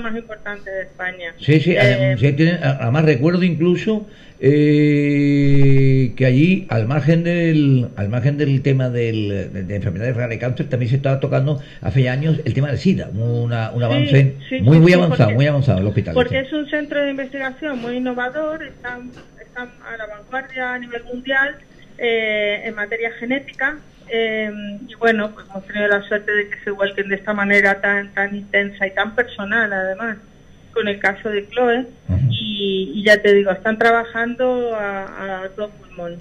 más 0.00 0.16
importantes 0.16 0.64
de 0.64 0.82
España. 0.82 1.32
Sí, 1.38 1.60
sí, 1.60 1.76
eh, 1.76 2.58
además 2.60 3.04
recuerdo 3.04 3.44
incluso 3.44 4.06
eh, 4.40 6.12
que 6.16 6.26
allí, 6.26 6.66
al 6.68 6.86
margen 6.86 7.22
del 7.22 7.88
al 7.96 8.08
margen 8.08 8.36
del 8.38 8.60
tema 8.60 8.90
del, 8.90 9.66
de, 9.66 9.76
enfermedades 9.76 10.16
raras 10.16 10.36
y 10.36 10.38
cáncer, 10.38 10.68
también 10.68 10.90
se 10.90 10.96
estaba 10.96 11.20
tocando 11.20 11.62
hace 11.80 12.08
años 12.08 12.40
el 12.44 12.54
tema 12.54 12.68
del 12.68 12.78
SIDA, 12.78 13.08
una, 13.14 13.70
un 13.70 13.82
avance 13.84 14.34
muy 14.62 14.80
muy 14.80 14.92
avanzado, 14.92 15.30
muy 15.30 15.46
avanzado 15.46 15.78
el 15.78 15.86
hospital. 15.86 16.12
Porque 16.12 16.40
es 16.40 16.52
un 16.52 16.68
centro 16.68 17.02
de 17.02 17.10
investigación 17.10 17.80
muy 17.80 17.96
innovador, 17.98 18.64
están, 18.64 19.10
están 19.40 19.68
a 19.86 19.96
la 19.96 20.06
vanguardia 20.06 20.74
a 20.74 20.78
nivel 20.80 21.04
mundial 21.04 21.56
eh, 21.98 22.62
en 22.64 22.74
materia 22.74 23.10
genética. 23.12 23.78
Eh, 24.08 24.50
y 24.86 24.94
bueno, 24.94 25.32
pues 25.32 25.46
hemos 25.48 25.66
tenido 25.66 25.88
la 25.88 26.02
suerte 26.02 26.30
de 26.30 26.48
que 26.48 26.60
se 26.60 26.70
vuelquen 26.70 27.08
de 27.08 27.16
esta 27.16 27.32
manera 27.32 27.80
tan, 27.80 28.14
tan 28.14 28.36
intensa 28.36 28.86
y 28.86 28.94
tan 28.94 29.14
personal, 29.14 29.72
además, 29.72 30.18
con 30.72 30.86
el 30.88 30.98
caso 30.98 31.28
de 31.28 31.48
Chloe. 31.48 31.86
Y, 32.58 33.02
ya 33.02 33.20
te 33.20 33.34
digo, 33.34 33.50
están 33.50 33.78
trabajando 33.78 34.74
a, 34.74 35.44
a 35.44 35.48
todo 35.50 35.70
pulmón, 35.70 36.16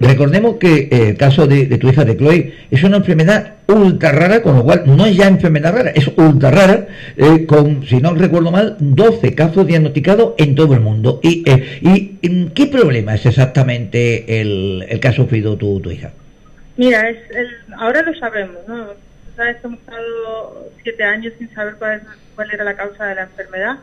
Recordemos 0.00 0.56
que 0.56 0.88
eh, 0.90 1.08
el 1.10 1.16
caso 1.16 1.46
de, 1.46 1.66
tu 1.78 1.88
hija 1.88 2.04
de 2.04 2.16
Chloe 2.16 2.52
es 2.70 2.82
una 2.82 2.98
enfermedad 2.98 3.54
ultra 3.66 4.12
rara, 4.12 4.42
con 4.42 4.56
lo 4.56 4.64
cual 4.64 4.82
no 4.86 5.06
es 5.06 5.16
ya 5.16 5.26
enfermedad 5.28 5.74
rara, 5.74 5.90
es 5.90 6.08
ultra 6.16 6.50
rara, 6.50 6.86
eh, 7.16 7.46
con, 7.46 7.84
si 7.86 8.00
no 8.00 8.14
recuerdo 8.14 8.50
mal, 8.50 8.76
12 8.78 9.34
casos 9.34 9.66
diagnosticados 9.66 10.34
en 10.38 10.54
todo 10.54 10.74
el 10.74 10.80
mundo. 10.80 11.20
¿Y, 11.22 11.48
eh, 11.48 11.78
y 11.80 12.46
qué 12.50 12.66
problema 12.66 13.14
es 13.14 13.26
exactamente 13.26 14.40
el, 14.40 14.84
el 14.88 15.00
que 15.00 15.08
ha 15.08 15.12
sufrido 15.12 15.56
tu, 15.56 15.80
tu 15.80 15.90
hija? 15.90 16.12
Mira, 16.76 17.08
es 17.08 17.18
el, 17.30 17.48
ahora 17.78 18.02
lo 18.02 18.14
sabemos, 18.14 18.56
¿no? 18.66 18.88
Sabes 19.36 19.56
hemos 19.64 19.78
estado 19.78 20.70
siete 20.82 21.04
años 21.04 21.32
sin 21.38 21.52
saber 21.54 21.74
cuál, 21.78 22.02
cuál 22.34 22.50
era 22.50 22.64
la 22.64 22.74
causa 22.74 23.06
de 23.06 23.14
la 23.14 23.22
enfermedad. 23.22 23.76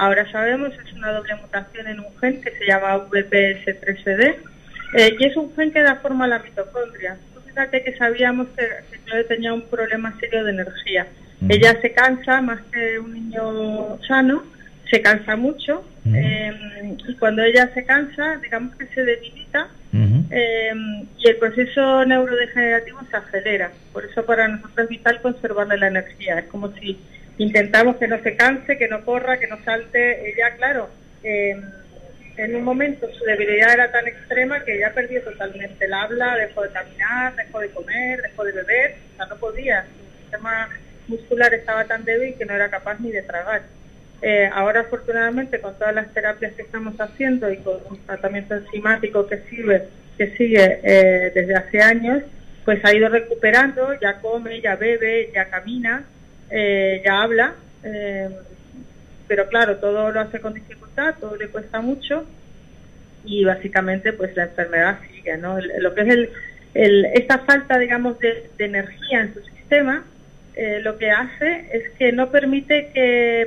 Ahora 0.00 0.24
sabemos, 0.32 0.72
es 0.72 0.92
una 0.94 1.12
doble 1.12 1.34
mutación 1.34 1.86
en 1.86 2.00
un 2.00 2.18
gen 2.20 2.40
que 2.40 2.50
se 2.52 2.66
llama 2.66 3.06
VPS3CD 3.10 4.36
eh, 4.94 5.16
y 5.18 5.24
es 5.26 5.36
un 5.36 5.54
gen 5.54 5.70
que 5.72 5.82
da 5.82 5.96
forma 5.96 6.24
a 6.24 6.28
la 6.28 6.38
mitocondria 6.38 7.16
fíjate 7.50 7.82
que 7.82 7.96
sabíamos 7.96 8.48
que, 8.56 8.66
que 8.90 9.24
tenía 9.24 9.52
un 9.52 9.62
problema 9.62 10.16
serio 10.18 10.44
de 10.44 10.52
energía. 10.52 11.06
Ella 11.48 11.80
se 11.80 11.92
cansa 11.92 12.40
más 12.42 12.60
que 12.72 12.98
un 12.98 13.14
niño 13.14 13.98
sano, 14.06 14.44
se 14.90 15.00
cansa 15.00 15.36
mucho 15.36 15.84
eh, 16.06 16.52
y 17.08 17.14
cuando 17.14 17.42
ella 17.42 17.70
se 17.72 17.84
cansa, 17.84 18.36
digamos 18.42 18.74
que 18.76 18.86
se 18.88 19.04
debilita 19.04 19.68
eh, 20.30 20.72
y 21.18 21.28
el 21.28 21.36
proceso 21.36 22.04
neurodegenerativo 22.04 23.00
se 23.10 23.16
acelera. 23.16 23.72
Por 23.92 24.04
eso 24.04 24.24
para 24.24 24.48
nosotros 24.48 24.78
es 24.84 24.88
vital 24.88 25.20
conservarle 25.22 25.78
la 25.78 25.88
energía. 25.88 26.38
Es 26.40 26.46
como 26.46 26.72
si 26.72 26.98
intentamos 27.40 27.96
que 27.96 28.06
no 28.06 28.22
se 28.22 28.36
canse, 28.36 28.76
que 28.76 28.88
no 28.88 29.02
corra, 29.04 29.40
que 29.40 29.46
no 29.46 29.62
salte. 29.64 30.30
Ella, 30.30 30.54
claro, 30.56 30.90
eh, 31.22 31.58
en 32.36 32.54
un 32.54 32.62
momento 32.64 33.08
su 33.18 33.24
debilidad 33.24 33.72
era 33.72 33.90
tan 33.90 34.06
extrema 34.06 34.62
que 34.62 34.76
ella 34.76 34.92
perdió 34.94 35.22
totalmente 35.22 35.86
el 35.86 35.94
habla, 35.94 36.36
dejó 36.36 36.62
de 36.62 36.70
caminar, 36.70 37.34
dejó 37.36 37.60
de 37.60 37.70
comer, 37.70 38.22
dejó 38.22 38.44
de 38.44 38.52
beber, 38.52 38.94
o 39.12 39.16
sea, 39.16 39.26
no 39.26 39.36
podía. 39.36 39.84
Su 39.84 40.22
sistema 40.22 40.68
muscular 41.08 41.52
estaba 41.54 41.84
tan 41.86 42.04
débil 42.04 42.34
que 42.36 42.44
no 42.44 42.54
era 42.54 42.68
capaz 42.68 43.00
ni 43.00 43.10
de 43.10 43.22
tragar. 43.22 43.62
Eh, 44.20 44.50
ahora, 44.52 44.80
afortunadamente, 44.80 45.62
con 45.62 45.78
todas 45.78 45.94
las 45.94 46.12
terapias 46.12 46.52
que 46.52 46.62
estamos 46.62 46.94
haciendo 47.00 47.50
y 47.50 47.56
con 47.58 47.78
un 47.88 48.04
tratamiento 48.04 48.54
enzimático 48.54 49.26
que 49.26 49.38
sigue, 49.48 50.80
eh, 50.82 51.32
desde 51.34 51.54
hace 51.54 51.80
años, 51.80 52.22
pues 52.66 52.84
ha 52.84 52.94
ido 52.94 53.08
recuperando, 53.08 53.98
ya 53.98 54.20
come, 54.20 54.60
ya 54.60 54.76
bebe, 54.76 55.30
ya 55.34 55.46
camina, 55.46 56.04
eh, 56.50 57.02
ya 57.04 57.22
habla, 57.22 57.54
pero 59.28 59.48
claro, 59.48 59.76
todo 59.76 60.10
lo 60.10 60.20
hace 60.20 60.40
con 60.40 60.54
dificultad, 60.54 61.14
todo 61.20 61.36
le 61.36 61.48
cuesta 61.48 61.80
mucho 61.80 62.26
y 63.24 63.44
básicamente 63.44 64.12
pues 64.12 64.34
la 64.36 64.44
enfermedad 64.44 64.98
sigue, 65.12 65.36
¿no? 65.38 65.58
lo 65.60 65.94
que 65.94 66.00
es 66.02 66.08
el, 66.08 66.30
el, 66.74 67.04
esta 67.14 67.38
falta, 67.40 67.78
digamos, 67.78 68.18
de, 68.18 68.50
energía 68.58 69.22
en 69.22 69.34
su 69.34 69.40
sistema, 69.40 70.04
lo 70.82 70.98
que 70.98 71.10
hace 71.10 71.68
es 71.72 71.90
que 71.98 72.12
no 72.12 72.30
permite 72.30 72.90
que 72.92 73.46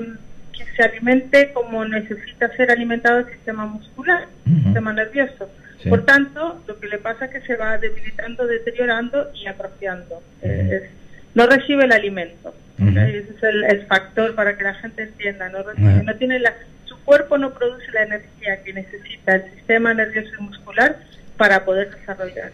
que 0.53 0.65
se 0.75 0.83
alimente 0.83 1.51
como 1.51 1.83
necesita 1.85 2.47
ser 2.55 2.71
alimentado 2.71 3.19
el 3.19 3.25
sistema 3.25 3.65
muscular, 3.65 4.27
el 4.45 4.63
sistema 4.63 4.93
nervioso. 4.93 5.49
Por 5.89 6.05
tanto, 6.05 6.63
lo 6.65 6.79
que 6.79 6.87
le 6.87 6.97
pasa 6.97 7.25
es 7.25 7.31
que 7.31 7.41
se 7.41 7.57
va 7.57 7.77
debilitando, 7.77 8.47
deteriorando 8.47 9.31
y 9.33 9.47
atrofiando. 9.47 10.23
Eh, 10.41 10.89
no 11.35 11.47
recibe 11.47 11.85
el 11.85 11.91
alimento. 11.91 12.53
Ese 12.79 13.19
es 13.19 13.43
el, 13.69 13.85
factor 13.87 14.35
para 14.35 14.57
que 14.57 14.63
la 14.63 14.73
gente 14.75 15.03
entienda. 15.03 15.49
No, 15.49 15.59
no 16.03 16.15
tiene 16.15 16.39
la, 16.39 16.53
su 16.85 16.97
cuerpo 17.03 17.37
no 17.37 17.53
produce 17.53 17.91
la 17.93 18.03
energía 18.03 18.61
que 18.63 18.73
necesita 18.73 19.35
el 19.35 19.51
sistema 19.55 19.93
nervioso 19.93 20.29
y 20.39 20.43
muscular 20.43 20.97
para 21.37 21.65
poder 21.65 21.89
desarrollar. 21.91 22.51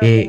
Eh, 0.00 0.28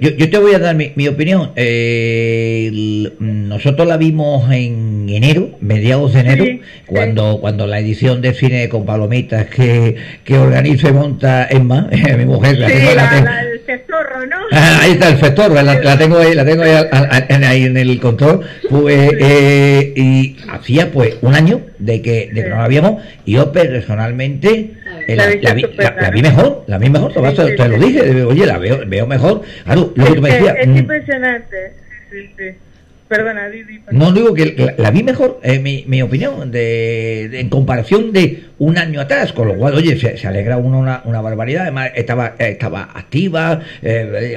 yo, 0.00 0.30
te 0.30 0.38
voy 0.38 0.54
a 0.54 0.58
dar 0.58 0.74
mi, 0.74 1.08
opinión. 1.08 1.52
Eh, 1.56 3.10
nosotros 3.18 3.86
la 3.86 3.96
vimos 3.96 4.50
en 4.50 5.08
enero, 5.08 5.56
mediados 5.60 6.14
de 6.14 6.20
enero, 6.20 6.44
cuando 6.86 7.38
cuando 7.40 7.66
la 7.66 7.78
edición 7.78 8.22
de 8.22 8.34
cine 8.34 8.68
con 8.68 8.84
palomitas 8.84 9.46
que, 9.46 9.96
que 10.24 10.38
organiza 10.38 10.88
y 10.88 10.92
monta 10.92 11.46
Emma, 11.48 11.88
mi 12.18 12.24
mujer. 12.24 12.58
La, 12.58 12.68
el 12.68 13.45
festorro, 13.66 14.26
¿no? 14.26 14.36
Ah, 14.52 14.80
ahí 14.82 14.92
está 14.92 15.08
el 15.08 15.18
festorro, 15.18 15.54
la, 15.54 15.98
tengo 15.98 16.18
ahí, 16.18 16.34
la 16.34 16.44
tengo 16.44 16.62
ahí, 16.62 17.64
en 17.64 17.76
el 17.76 18.00
control. 18.00 18.46
Pues, 18.70 19.10
eh, 19.20 19.92
y 19.94 20.36
hacía 20.48 20.90
pues 20.90 21.16
un 21.20 21.34
año 21.34 21.60
de 21.78 22.00
que, 22.00 22.30
de 22.32 22.42
que 22.44 22.48
no 22.48 22.56
la 22.56 22.64
habíamos, 22.64 23.02
y 23.24 23.32
yo 23.32 23.52
personalmente 23.52 24.70
la, 25.08 25.26
vi, 25.54 26.22
mejor, 26.22 26.64
la 26.66 26.78
vi 26.78 26.90
mejor, 26.90 27.12
te, 27.12 27.68
lo 27.68 27.78
dije, 27.78 28.24
oye, 28.24 28.46
la 28.46 28.58
veo, 28.58 28.80
veo 28.86 29.06
mejor. 29.06 29.42
Claro, 29.64 29.92
lo 29.94 30.14
que 30.14 30.20
me 30.20 30.30
decías. 30.30 30.56
Es 30.58 30.68
mm. 30.68 30.76
impresionante, 30.76 31.72
sí, 32.10 32.30
sí. 32.36 32.65
Perdona, 33.08 33.48
Didi. 33.48 33.80
No 33.92 34.10
digo 34.10 34.34
que 34.34 34.74
la, 34.78 34.90
vi 34.90 35.04
mejor, 35.04 35.38
eh, 35.44 35.60
mi, 35.60 35.84
mi 35.86 36.02
opinión, 36.02 36.50
de, 36.50 37.40
en 37.40 37.48
comparación 37.48 38.12
de 38.12 38.46
un 38.58 38.76
año 38.78 39.00
atrás, 39.00 39.32
con 39.32 39.46
lo 39.46 39.54
cual, 39.54 39.74
oye, 39.74 39.96
se, 39.96 40.26
alegra 40.26 40.56
uno 40.56 40.80
una, 40.80 41.02
una, 41.04 41.20
barbaridad. 41.20 41.62
Además, 41.62 41.92
estaba 41.94 42.34
estaba 42.38 42.88
activa, 42.94 43.60
eh, 43.80 44.36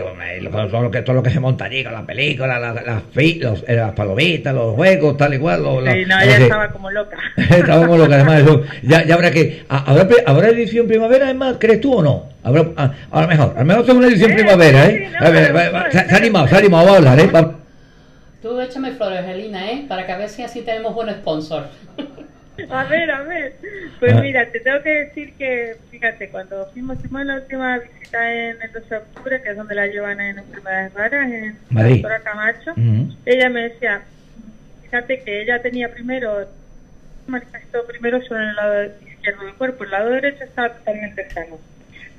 todo, 0.52 0.84
lo 0.84 0.92
que, 0.92 1.02
todo 1.02 1.16
lo 1.16 1.24
que 1.24 1.32
se 1.32 1.40
monta 1.40 1.66
allí 1.66 1.84
con 1.84 1.94
la 1.94 2.06
película, 2.06 2.60
los, 2.60 3.64
eh, 3.68 3.76
las 3.76 3.92
palomitas, 3.94 4.54
los 4.54 4.76
juegos, 4.76 5.18
tal 5.18 5.34
y 5.34 5.40
cual. 5.40 5.64
Lo, 5.64 5.80
sí, 5.80 6.06
no, 6.06 6.20
ella 6.20 6.38
estaba 6.38 6.70
como 6.70 6.92
loca. 6.92 7.18
estaba 7.38 7.88
como 7.88 7.98
loca, 7.98 8.16
además, 8.16 8.42
eso, 8.42 8.62
ya, 8.84 9.04
ya 9.04 9.16
habrá 9.16 9.32
que. 9.32 9.64
¿habrá, 9.68 10.08
¿Habrá 10.28 10.50
edición 10.50 10.88
primavera, 10.88 11.26
además, 11.26 11.56
crees 11.60 11.82
tú 11.82 11.96
o 11.96 12.04
no? 12.04 12.30
Habrá, 12.44 12.68
a, 12.78 12.94
a, 13.12 13.22
lo 13.24 13.28
mejor, 13.28 13.54
a 13.56 13.60
lo 13.60 13.66
mejor 13.66 13.84
es 13.84 13.90
una 13.90 14.08
edición 14.08 14.34
primavera, 14.34 14.86
¿eh? 14.86 15.12
a 15.20 15.30
ver, 15.30 15.54
se, 15.92 15.98
ha 15.98 16.18
animado, 16.18 16.48
se 16.48 16.56
ha 16.56 16.60
animado 16.60 16.94
a 16.94 16.98
hablar, 16.98 17.20
¿eh? 17.20 17.30
Tú 18.42 18.60
échame 18.62 18.92
flores, 18.92 19.26
Elina, 19.28 19.72
¿eh? 19.72 19.86
Para 19.88 20.06
que 20.06 20.12
a 20.12 20.18
ver 20.18 20.30
si 20.30 20.44
así 20.44 20.62
tenemos 20.62 20.94
buen 20.94 21.10
sponsor. 21.10 21.68
A 22.70 22.84
ver, 22.84 23.10
a 23.10 23.22
ver. 23.22 23.56
Pues 24.00 24.14
ah. 24.14 24.22
mira, 24.22 24.52
te 24.52 24.60
tengo 24.60 24.82
que 24.82 24.90
decir 24.90 25.34
que, 25.36 25.78
fíjate, 25.92 26.30
cuando 26.30 26.66
fuimos, 26.74 27.00
hicimos 27.00 27.26
la 27.26 27.36
última 27.36 27.80
visita 27.80 28.34
en 28.34 28.62
el 28.62 28.72
12 28.74 28.90
de 28.90 28.98
octubre, 28.98 29.42
que 29.42 29.50
es 29.52 29.58
donde 29.58 29.76
la 29.76 29.88
llevan 29.88 30.20
en 30.20 30.40
enfermedades 30.40 30.94
raras, 30.94 31.32
en 31.32 31.58
la 31.72 31.88
doctora 31.88 32.20
Camacho, 32.20 32.74
ella 33.26 33.50
me 33.50 33.70
decía, 33.70 34.02
fíjate 34.84 35.22
que 35.22 35.42
ella 35.42 35.62
tenía 35.62 35.90
primero, 35.92 36.48
manifestó 37.28 37.86
primero 37.86 38.22
sobre 38.24 38.50
el 38.50 38.56
lado 38.56 38.84
izquierdo 39.08 39.46
del 39.46 39.54
cuerpo, 39.56 39.84
el 39.84 39.92
lado 39.92 40.10
derecho 40.10 40.44
estaba 40.44 40.74
totalmente 40.74 41.30
sano. 41.30 41.60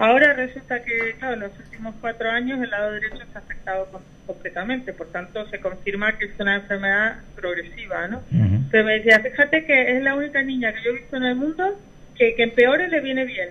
Ahora 0.00 0.32
resulta 0.32 0.82
que, 0.82 1.14
claro, 1.18 1.34
en 1.34 1.40
los 1.40 1.58
últimos 1.58 1.94
cuatro 2.00 2.30
años 2.30 2.58
el 2.62 2.70
lado 2.70 2.92
derecho 2.92 3.22
está 3.22 3.40
afectado 3.40 3.86
completamente, 4.26 4.94
por 4.94 5.08
tanto 5.08 5.46
se 5.50 5.60
confirma 5.60 6.16
que 6.16 6.24
es 6.24 6.30
una 6.38 6.54
enfermedad 6.54 7.18
progresiva, 7.36 8.08
¿no? 8.08 8.22
Pero 8.70 8.84
me 8.84 8.94
decía, 8.94 9.20
fíjate 9.20 9.66
que 9.66 9.98
es 9.98 10.02
la 10.02 10.14
única 10.14 10.40
niña 10.40 10.72
que 10.72 10.82
yo 10.82 10.90
he 10.92 11.00
visto 11.00 11.18
en 11.18 11.24
el 11.24 11.36
mundo 11.36 11.78
que, 12.16 12.34
que 12.34 12.44
empeore 12.44 12.88
le 12.88 13.02
viene 13.02 13.26
bien. 13.26 13.50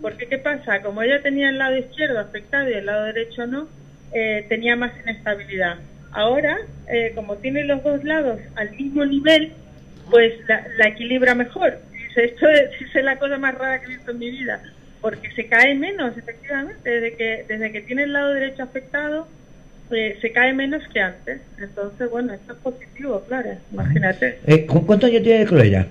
Porque, 0.00 0.28
¿qué 0.28 0.38
pasa? 0.38 0.82
Como 0.82 1.02
ella 1.02 1.20
tenía 1.20 1.48
el 1.48 1.58
lado 1.58 1.76
izquierdo 1.76 2.20
afectado 2.20 2.70
y 2.70 2.74
el 2.74 2.86
lado 2.86 3.06
derecho 3.06 3.48
no, 3.48 3.66
eh, 4.12 4.46
tenía 4.48 4.76
más 4.76 4.92
inestabilidad. 5.02 5.78
Ahora, 6.12 6.58
eh, 6.86 7.10
como 7.16 7.38
tiene 7.38 7.64
los 7.64 7.82
dos 7.82 8.04
lados 8.04 8.38
al 8.54 8.70
mismo 8.70 9.04
nivel, 9.04 9.52
pues 10.12 10.32
la, 10.46 10.86
equilibra 10.90 11.34
mejor. 11.34 11.80
Dice, 11.90 12.24
esto 12.26 12.48
es 12.94 13.04
la 13.04 13.18
cosa 13.18 13.36
más 13.36 13.56
rara 13.56 13.80
que 13.80 13.86
he 13.86 13.96
visto 13.96 14.12
en 14.12 14.18
mi 14.20 14.30
vida 14.30 14.62
porque 15.00 15.30
se 15.32 15.46
cae 15.46 15.74
menos, 15.74 16.16
efectivamente, 16.16 16.88
desde 16.88 17.16
que, 17.16 17.44
desde 17.48 17.72
que 17.72 17.80
tiene 17.82 18.04
el 18.04 18.12
lado 18.12 18.34
derecho 18.34 18.62
afectado, 18.62 19.28
eh, 19.90 20.16
se 20.20 20.32
cae 20.32 20.52
menos 20.52 20.82
que 20.92 21.00
antes. 21.00 21.40
Entonces, 21.58 22.10
bueno, 22.10 22.34
esto 22.34 22.52
es 22.52 22.58
positivo, 22.58 23.24
claro, 23.28 23.50
imagínate. 23.72 24.38
Eh, 24.46 24.66
¿Cuántos 24.66 25.10
años 25.10 25.22
tiene 25.22 25.44
Cloya? 25.46 25.86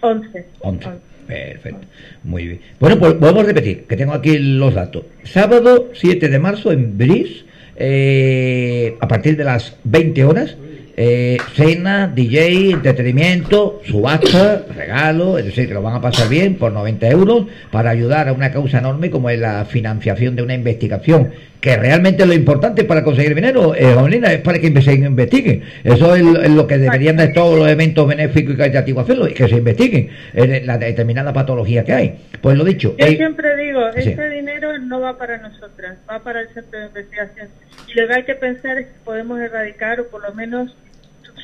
11. 0.00 0.44
11. 0.60 0.88
Perfecto, 1.26 1.86
muy 2.24 2.46
bien. 2.46 2.60
Bueno, 2.80 2.98
pues 2.98 3.20
vamos 3.20 3.44
a 3.44 3.46
repetir, 3.46 3.84
que 3.84 3.96
tengo 3.96 4.14
aquí 4.14 4.38
los 4.38 4.74
datos. 4.74 5.04
Sábado 5.24 5.90
7 5.92 6.28
de 6.28 6.38
marzo 6.38 6.72
en 6.72 6.96
Bris, 6.96 7.44
eh, 7.76 8.96
a 8.98 9.06
partir 9.06 9.36
de 9.36 9.44
las 9.44 9.76
20 9.84 10.24
horas, 10.24 10.56
eh, 11.00 11.36
cena, 11.54 12.08
DJ, 12.08 12.72
entretenimiento, 12.72 13.80
subasta, 13.84 14.64
regalo, 14.74 15.38
es 15.38 15.44
decir, 15.44 15.68
que 15.68 15.74
lo 15.74 15.80
van 15.80 15.94
a 15.94 16.00
pasar 16.00 16.28
bien 16.28 16.56
por 16.56 16.72
90 16.72 17.06
euros 17.06 17.46
para 17.70 17.90
ayudar 17.90 18.28
a 18.28 18.32
una 18.32 18.50
causa 18.50 18.78
enorme 18.78 19.08
como 19.08 19.30
es 19.30 19.38
la 19.38 19.64
financiación 19.64 20.34
de 20.34 20.42
una 20.42 20.54
investigación 20.54 21.30
que 21.60 21.76
realmente 21.76 22.26
lo 22.26 22.34
importante 22.34 22.82
para 22.82 23.04
conseguir 23.04 23.36
dinero, 23.36 23.76
eh, 23.76 23.94
es 24.24 24.40
para 24.40 24.58
que 24.58 24.82
se 24.82 24.94
investiguen. 24.94 25.62
Eso 25.84 26.16
es, 26.16 26.50
lo 26.50 26.66
que 26.66 26.78
deberían 26.78 27.16
de 27.16 27.28
todos 27.28 27.56
los 27.56 27.68
eventos 27.68 28.06
benéficos 28.08 28.54
y 28.54 28.56
caritativos 28.56 29.04
hacerlo, 29.04 29.28
que 29.28 29.48
se 29.48 29.56
investiguen 29.56 30.10
en 30.34 30.66
la 30.66 30.78
determinada 30.78 31.32
patología 31.32 31.84
que 31.84 31.92
hay. 31.92 32.18
Pues 32.40 32.56
lo 32.58 32.64
dicho. 32.64 32.96
Yo 32.98 33.06
siempre 33.06 33.56
digo, 33.56 33.86
ese 33.88 34.30
dinero 34.30 34.76
no 34.78 35.00
va 35.00 35.16
para 35.16 35.38
nosotras, 35.38 35.96
va 36.10 36.18
para 36.24 36.40
el 36.40 36.48
centro 36.48 36.80
de 36.80 36.86
investigación. 36.86 37.48
Y 37.86 38.00
lo 38.00 38.08
que 38.08 38.14
hay 38.14 38.24
que 38.24 38.34
pensar 38.34 38.78
es 38.78 38.86
que 38.86 38.92
podemos 39.04 39.40
erradicar 39.40 40.00
o 40.00 40.08
por 40.08 40.22
lo 40.22 40.34
menos 40.34 40.76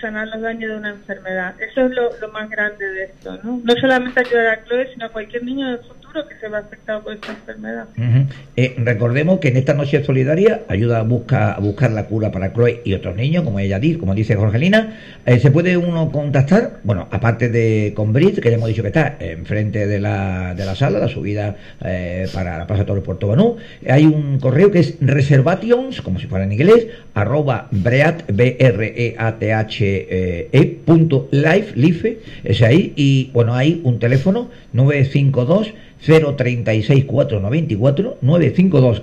sanar 0.05 0.29
los 0.29 0.43
daños 0.43 0.71
de 0.71 0.77
una 0.77 0.91
enfermedad. 0.91 1.55
Eso 1.59 1.87
es 1.87 1.93
lo, 1.93 2.29
más 2.29 2.51
grande 2.51 2.85
de 2.85 3.05
esto, 3.05 3.39
¿no? 3.43 3.61
No 3.65 3.75
solamente 3.81 4.21
ayudar 4.21 4.49
a 4.49 4.65
Chloe, 4.65 4.93
sino 4.93 5.07
a 5.07 5.09
cualquier 5.09 5.45
niño 5.45 5.67
del 5.69 5.79
futuro 5.79 6.04
que 6.29 6.37
se 6.41 6.49
va 6.49 6.59
afectado 6.59 7.03
por 7.03 7.15
esta 7.15 7.33
enfermedad. 7.33 7.89
Eh, 8.57 8.75
recordemos 8.79 9.41
que 9.41 9.49
en 9.49 9.57
esta 9.57 9.75
noche 9.75 10.05
solidaria 10.05 10.63
ayuda 10.69 11.01
a, 11.01 11.03
buscar, 11.03 11.57
a 11.57 11.61
buscar 11.61 11.91
la 11.91 12.07
cura 12.07 12.31
para 12.31 12.53
Chloe 12.53 12.83
y 12.85 12.95
otros 12.95 13.17
niños, 13.17 13.43
como 13.43 13.59
ella 13.59 13.79
dice, 13.79 13.99
como 13.99 14.15
dice 14.15 14.37
Jorgelina. 14.37 14.97
Eh, 15.27 15.41
se 15.41 15.51
puede 15.51 15.77
uno 15.77 16.11
contactar, 16.13 16.79
bueno, 16.85 17.09
aparte 17.11 17.49
de 17.49 17.93
con 17.97 18.13
Brit, 18.13 18.39
que 18.41 18.51
ya 18.51 18.57
hemos 18.57 18.69
dicho 18.69 18.83
que 18.83 18.89
está 18.89 19.17
enfrente 19.19 19.87
de 19.87 20.01
la, 20.01 20.55
de 20.55 20.65
la 20.65 20.75
sala, 20.75 20.99
la 20.99 21.09
subida 21.09 21.57
eh, 21.85 22.29
para 22.33 22.59
la 22.59 22.67
Plaza 22.67 22.85
Torre 22.85 23.01
Puerto 23.01 23.27
Banú. 23.29 23.57
Hay 23.89 24.05
un 24.07 24.39
correo 24.39 24.71
que 24.71 24.81
es 24.81 24.97
reservations, 25.01 26.01
como 26.03 26.21
si 26.21 26.27
fuera 26.27 26.45
en 26.45 26.53
inglés, 26.53 26.87
arroba 27.15 27.69
breat, 27.71 28.31
b 28.33 28.57
r 28.59 28.93
e 28.97 29.17
a 29.19 29.39
t 29.39 29.53
h 29.53 30.07
eh, 30.11 30.49
e.life, 30.53 31.73
life, 31.75 32.19
es 32.45 32.63
ahí, 32.63 32.93
y 32.97 33.31
bueno, 33.33 33.55
hay 33.55 33.81
un 33.85 33.99
teléfono 33.99 34.51
952 34.73 35.73
036 36.05 37.05
494 37.05 38.19
952 38.21 39.03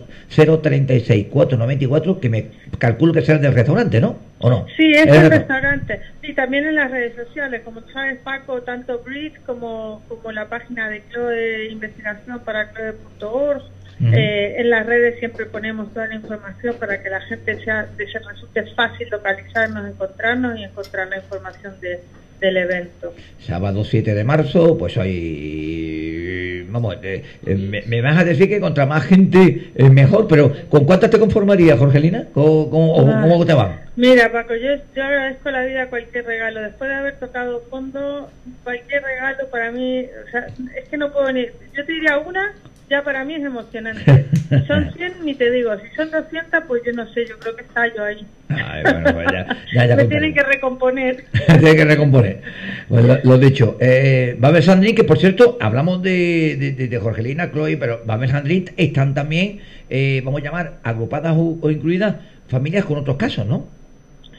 036 0.62 1.28
494 1.28 2.20
que 2.20 2.30
me 2.30 2.46
calculo 2.78 3.14
que 3.14 3.22
será 3.22 3.40
del 3.40 3.54
restaurante, 3.54 4.00
¿no? 4.00 4.18
¿O 4.40 4.50
no? 4.50 4.66
Sí, 4.78 4.92
es 4.92 5.08
el 5.08 5.30
restaurante. 5.30 6.00
Y 6.24 6.34
también 6.34 6.66
en 6.66 6.76
las 6.76 6.92
redes 6.92 7.16
sociales, 7.16 7.62
como 7.64 7.82
sabes 7.94 8.20
Paco, 8.20 8.62
tanto 8.62 9.00
Brit 9.00 9.34
como, 9.46 10.02
como 10.08 10.32
la 10.32 10.48
página 10.48 10.90
de 10.90 11.04
Chloe 11.12 11.70
Investigación 11.72 12.40
para 12.40 12.72
Chloe.org 12.74 13.64
eh, 14.04 14.56
en 14.58 14.70
las 14.72 14.86
redes 14.86 15.20
siempre 15.20 15.46
ponemos 15.46 15.94
toda 15.94 16.08
la 16.08 16.16
información 16.16 16.76
para 16.80 17.02
que 17.04 17.10
la 17.10 17.22
gente 17.22 17.64
sea, 17.64 17.88
se 17.96 18.20
resulte 18.20 18.64
fácil 18.76 19.08
localizarnos, 19.12 19.88
encontrarnos 19.88 20.60
y 20.60 20.64
encontrar 20.64 21.08
la 21.08 21.18
información 21.18 21.80
de, 21.80 22.00
del 22.40 22.58
evento. 22.58 23.14
Sábado 23.40 23.84
7 23.84 24.16
de 24.16 24.24
marzo, 24.24 24.76
pues 24.78 24.98
hay... 24.98 26.31
Vamos, 26.70 26.98
eh, 27.04 27.24
eh, 27.46 27.84
me, 27.88 28.02
vas 28.02 28.18
a 28.18 28.24
decir 28.24 28.48
que 28.48 28.60
contra 28.60 28.86
más 28.86 29.06
gente 29.06 29.72
es 29.76 29.92
mejor, 29.92 30.28
pero 30.28 30.52
¿con 30.70 30.86
cuántas 30.86 31.10
te 31.10 31.20
conformarías, 31.20 31.78
Jorgelina? 31.78 32.28
¿Cómo, 32.34 32.70
cómo, 32.70 33.46
te 33.46 33.54
va? 33.54 33.82
Mira, 33.96 34.32
Paco, 34.32 34.56
yo, 34.56 34.70
yo 34.96 35.04
agradezco 35.04 35.52
la 35.52 35.64
vida 35.64 35.90
cualquier 35.90 36.26
regalo. 36.26 36.62
Después 36.62 36.90
de 36.90 36.96
haber 36.96 37.20
tocado 37.20 37.62
fondo, 37.70 38.30
cualquier 38.64 39.04
regalo 39.04 39.48
para 39.50 39.72
mí, 39.72 40.06
o 40.06 40.32
sea, 40.32 40.48
es 40.76 40.90
que 40.90 40.98
no 40.98 41.12
puedo 41.12 41.32
ni... 41.32 41.46
Yo 41.46 41.86
te 41.86 41.92
diría 41.92 42.18
una 42.18 42.54
ya 42.92 43.04
para 43.04 43.24
mí 43.24 43.36
es 43.36 43.44
emocionante. 43.44 44.26
son 44.68 44.94
100, 44.94 45.24
ni 45.24 45.34
te 45.34 45.50
digo, 45.50 45.72
si 45.78 45.96
son 45.96 46.12
200, 46.12 46.64
pues 46.68 46.82
yo 46.86 46.92
no 46.92 47.12
sé, 47.14 47.26
yo 47.26 47.40
creo 47.40 47.56
que 47.56 47.64
yo 47.96 48.04
ahí. 48.04 48.28
Ay, 48.50 48.84
bueno, 48.84 49.14
pues 49.14 49.28
ya, 49.74 49.86
ya, 49.88 49.96
Me 49.96 50.06
tienen 50.06 50.34
que 50.34 50.44
recomponer. 50.44 51.24
tienen 51.48 51.78
que 51.78 51.86
recomponer. 51.86 52.42
Pues 52.90 53.24
lo, 53.24 53.38
dicho, 53.38 53.78
eh, 53.80 54.36
Babel 54.38 54.62
Sandrín, 54.62 54.94
que 54.94 55.06
por 55.06 55.18
cierto, 55.18 55.58
hablamos 55.62 56.04
de, 56.04 56.58
de, 56.78 56.88
de, 56.88 57.00
Jorgelina, 57.00 57.50
Chloe, 57.52 57.78
pero 57.78 58.02
Babel 58.06 58.30
Sandrín 58.30 58.70
están 58.76 59.14
también, 59.14 59.62
eh, 59.90 60.22
vamos 60.26 60.42
a 60.42 60.44
llamar, 60.44 60.74
agrupadas 60.84 61.34
o, 61.38 61.72
incluidas 61.72 62.16
familias 62.50 62.84
con 62.84 62.98
otros 62.98 63.16
casos, 63.16 63.48
¿no? 63.48 63.68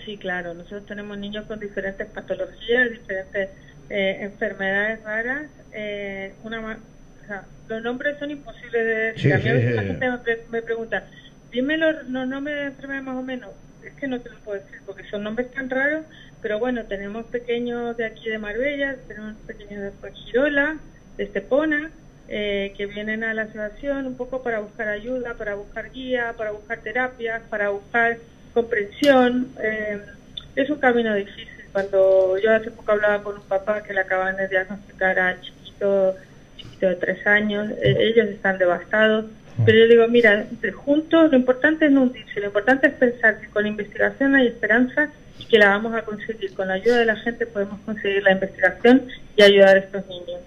Sí, 0.04 0.18
claro, 0.18 0.52
nosotros 0.52 0.84
tenemos 0.84 1.16
niños 1.16 1.46
con 1.46 1.58
diferentes 1.58 2.06
patologías, 2.08 2.90
diferentes 2.90 3.48
eh, 3.88 4.18
enfermedades 4.20 5.02
raras. 5.02 5.46
Eh, 5.72 6.34
una 6.44 6.76
los 7.72 7.82
nombres 7.82 8.18
son 8.18 8.30
imposibles 8.30 8.84
de 8.84 8.94
decir. 9.12 9.34
a 9.34 9.38
mí 9.38 9.48
a 9.48 9.52
veces 9.54 9.74
la 9.74 9.82
gente 9.82 10.06
me, 10.50 10.62
pregunta, 10.62 11.04
dime 11.50 11.76
los, 11.78 12.06
nombres 12.08 12.56
de 12.56 12.64
enfermedades 12.66 13.06
más 13.06 13.16
o 13.16 13.22
menos. 13.22 13.50
Es 13.82 13.94
que 13.94 14.06
no 14.06 14.20
te 14.20 14.30
lo 14.30 14.36
puedo 14.38 14.60
decir 14.60 14.80
porque 14.86 15.04
son 15.04 15.24
nombres 15.24 15.50
tan 15.52 15.68
raros, 15.68 16.04
pero 16.40 16.58
bueno, 16.58 16.84
tenemos 16.84 17.26
pequeños 17.26 17.96
de 17.96 18.06
aquí 18.06 18.28
de 18.28 18.38
Marbella, 18.38 18.96
tenemos 19.08 19.36
pequeños 19.46 19.82
de 19.82 19.90
Fuengirola, 19.92 20.76
de 21.16 21.24
Estepona, 21.24 21.90
eh, 22.28 22.72
que 22.76 22.86
vienen 22.86 23.24
a 23.24 23.34
la 23.34 23.42
asociación 23.42 24.06
un 24.06 24.16
poco 24.16 24.42
para 24.42 24.60
buscar 24.60 24.88
ayuda, 24.88 25.34
para 25.34 25.54
buscar 25.54 25.90
guía, 25.90 26.34
para 26.36 26.52
buscar 26.52 26.78
terapias, 26.80 27.42
para 27.48 27.70
buscar 27.70 28.18
comprensión. 28.54 29.48
Eh, 29.60 30.00
es 30.56 30.70
un 30.70 30.78
camino 30.78 31.14
difícil. 31.14 31.48
Cuando 31.72 32.36
yo 32.38 32.52
hace 32.52 32.70
poco 32.70 32.92
hablaba 32.92 33.22
con 33.22 33.36
un 33.36 33.42
papá 33.42 33.82
que 33.82 33.94
le 33.94 34.00
acaban 34.00 34.36
de 34.36 34.46
diagnosticar 34.46 35.18
a 35.18 35.40
chiquito 35.40 36.14
de 36.88 36.96
tres 36.96 37.26
años, 37.26 37.70
eh, 37.82 37.96
ellos 37.98 38.28
están 38.28 38.58
devastados. 38.58 39.26
Pero 39.66 39.78
yo 39.78 39.86
digo, 39.86 40.08
mira, 40.08 40.46
entre 40.50 40.72
juntos 40.72 41.30
lo 41.30 41.36
importante 41.36 41.84
es 41.84 41.92
no 41.92 42.04
hundirse, 42.04 42.40
lo 42.40 42.46
importante 42.46 42.86
es 42.86 42.94
pensar 42.94 43.38
que 43.38 43.48
con 43.48 43.64
la 43.64 43.68
investigación 43.68 44.34
hay 44.34 44.46
esperanza 44.46 45.10
y 45.38 45.44
que 45.44 45.58
la 45.58 45.68
vamos 45.68 45.94
a 45.94 46.02
conseguir. 46.02 46.54
Con 46.54 46.68
la 46.68 46.74
ayuda 46.74 46.98
de 46.98 47.04
la 47.04 47.16
gente 47.16 47.46
podemos 47.46 47.78
conseguir 47.84 48.22
la 48.22 48.32
investigación 48.32 49.02
y 49.36 49.42
ayudar 49.42 49.76
a 49.76 49.80
estos 49.80 50.04
niños. 50.06 50.40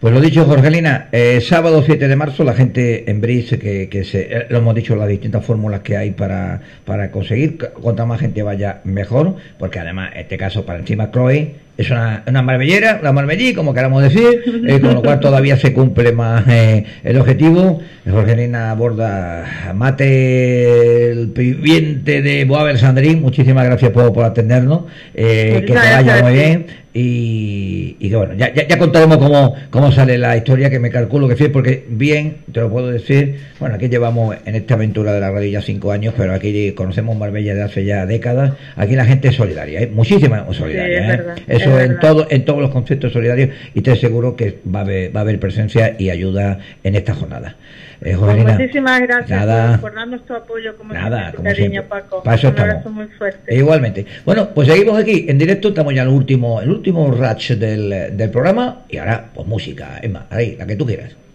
Pues 0.00 0.14
lo 0.14 0.20
dicho, 0.20 0.44
Jorgelina, 0.44 1.08
eh, 1.10 1.40
sábado 1.40 1.82
7 1.84 2.06
de 2.06 2.14
marzo 2.14 2.44
la 2.44 2.54
gente 2.54 3.10
en 3.10 3.20
Brice, 3.20 3.58
que, 3.58 3.88
que 3.88 4.04
se, 4.04 4.32
eh, 4.32 4.46
lo 4.48 4.58
hemos 4.58 4.74
dicho, 4.76 4.94
las 4.94 5.08
distintas 5.08 5.44
fórmulas 5.44 5.80
que 5.80 5.96
hay 5.96 6.12
para, 6.12 6.60
para 6.84 7.10
conseguir, 7.10 7.58
cuanta 7.58 8.06
más 8.06 8.20
gente 8.20 8.44
vaya, 8.44 8.80
mejor, 8.84 9.34
porque 9.58 9.80
además, 9.80 10.12
en 10.14 10.20
este 10.20 10.38
caso, 10.38 10.64
para 10.64 10.78
encima, 10.78 11.10
Chloe 11.10 11.67
es 11.78 11.90
una, 11.90 12.24
una 12.26 12.42
marmellera, 12.42 12.98
una 13.00 13.12
marmellí, 13.12 13.54
como 13.54 13.72
queramos 13.72 14.02
decir, 14.02 14.42
eh, 14.66 14.80
con 14.80 14.94
lo 14.94 15.02
cual 15.02 15.20
todavía 15.20 15.56
se 15.56 15.72
cumple 15.72 16.12
más 16.12 16.44
el 16.46 17.18
objetivo. 17.18 17.80
Jorgelina 18.08 18.70
aborda 18.72 19.72
mate 19.74 21.12
el 21.12 21.28
viviente 21.28 22.20
de 22.20 22.44
Boabel 22.44 22.78
Sandrín, 22.78 23.22
muchísimas 23.22 23.64
gracias 23.64 23.92
por, 23.92 24.12
por 24.12 24.24
atendernos, 24.24 24.82
que 25.14 25.64
te 25.66 25.72
vaya 25.72 26.22
muy 26.22 26.32
bien 26.32 26.66
y, 26.94 27.96
y 28.00 28.08
que 28.10 28.16
bueno, 28.16 28.34
ya, 28.34 28.52
ya, 28.52 28.66
ya, 28.66 28.78
contaremos 28.78 29.18
cómo, 29.18 29.54
cómo 29.70 29.92
sale 29.92 30.18
la 30.18 30.36
historia, 30.36 30.70
que 30.70 30.78
me 30.78 30.90
calculo 30.90 31.28
que 31.28 31.36
sí, 31.36 31.48
porque 31.48 31.84
bien, 31.88 32.38
te 32.52 32.60
lo 32.60 32.70
puedo 32.70 32.88
decir, 32.88 33.36
bueno, 33.60 33.76
aquí 33.76 33.88
llevamos 33.88 34.36
en 34.46 34.54
esta 34.54 34.74
aventura 34.74 35.12
de 35.12 35.20
la 35.20 35.30
radio 35.30 35.48
ya 35.48 35.62
cinco 35.62 35.92
años, 35.92 36.14
pero 36.16 36.32
aquí 36.34 36.72
conocemos 36.72 37.16
Marbella 37.16 37.54
de 37.54 37.62
hace 37.62 37.84
ya 37.84 38.06
décadas, 38.06 38.54
aquí 38.74 38.96
la 38.96 39.04
gente 39.04 39.28
es 39.28 39.36
solidaria, 39.36 39.82
¿eh? 39.82 39.90
muchísima 39.92 40.46
solidaria, 40.52 41.14
¿eh? 41.14 41.22
Eso 41.68 41.80
en, 41.80 41.98
todo, 41.98 42.26
en 42.30 42.44
todos 42.44 42.60
los 42.60 42.70
conceptos 42.70 43.12
solidarios 43.12 43.50
y 43.74 43.80
te 43.82 43.92
aseguro 43.92 44.36
que 44.36 44.58
va 44.74 44.80
a 44.80 44.82
haber, 44.82 45.14
va 45.14 45.20
a 45.20 45.22
haber 45.22 45.38
presencia 45.40 45.96
y 45.98 46.10
ayuda 46.10 46.58
en 46.82 46.94
esta 46.94 47.14
jornada. 47.14 47.56
Eh, 48.00 48.16
pues 48.16 48.36
muchísimas 48.36 49.00
gracias 49.00 49.80
por, 49.80 49.94
darnos 49.94 50.24
tu 50.24 50.32
apoyo 50.34 50.76
como 50.76 50.94
nada, 50.94 51.32
como 51.32 51.48
cariño, 51.48 51.82
Paco. 51.88 52.22
Un 52.24 52.30
abrazo 52.30 52.90
muy 52.90 53.06
fuerte. 53.06 53.54
Igualmente. 53.54 54.06
Bueno, 54.24 54.50
pues 54.54 54.68
seguimos 54.68 54.98
aquí 54.98 55.26
en 55.28 55.36
directo, 55.36 55.68
estamos 55.68 55.92
ya 55.94 56.02
en 56.02 56.08
el 56.08 56.14
último, 56.14 56.60
el 56.60 56.70
último 56.70 57.10
ratch 57.10 57.52
del, 57.52 58.16
del 58.16 58.30
programa 58.30 58.82
y 58.88 58.98
ahora 58.98 59.30
pues 59.34 59.46
música, 59.46 59.98
Emma, 60.00 60.26
ahí, 60.30 60.54
la 60.56 60.66
que 60.66 60.76
tú 60.76 60.86
quieras. 60.86 61.27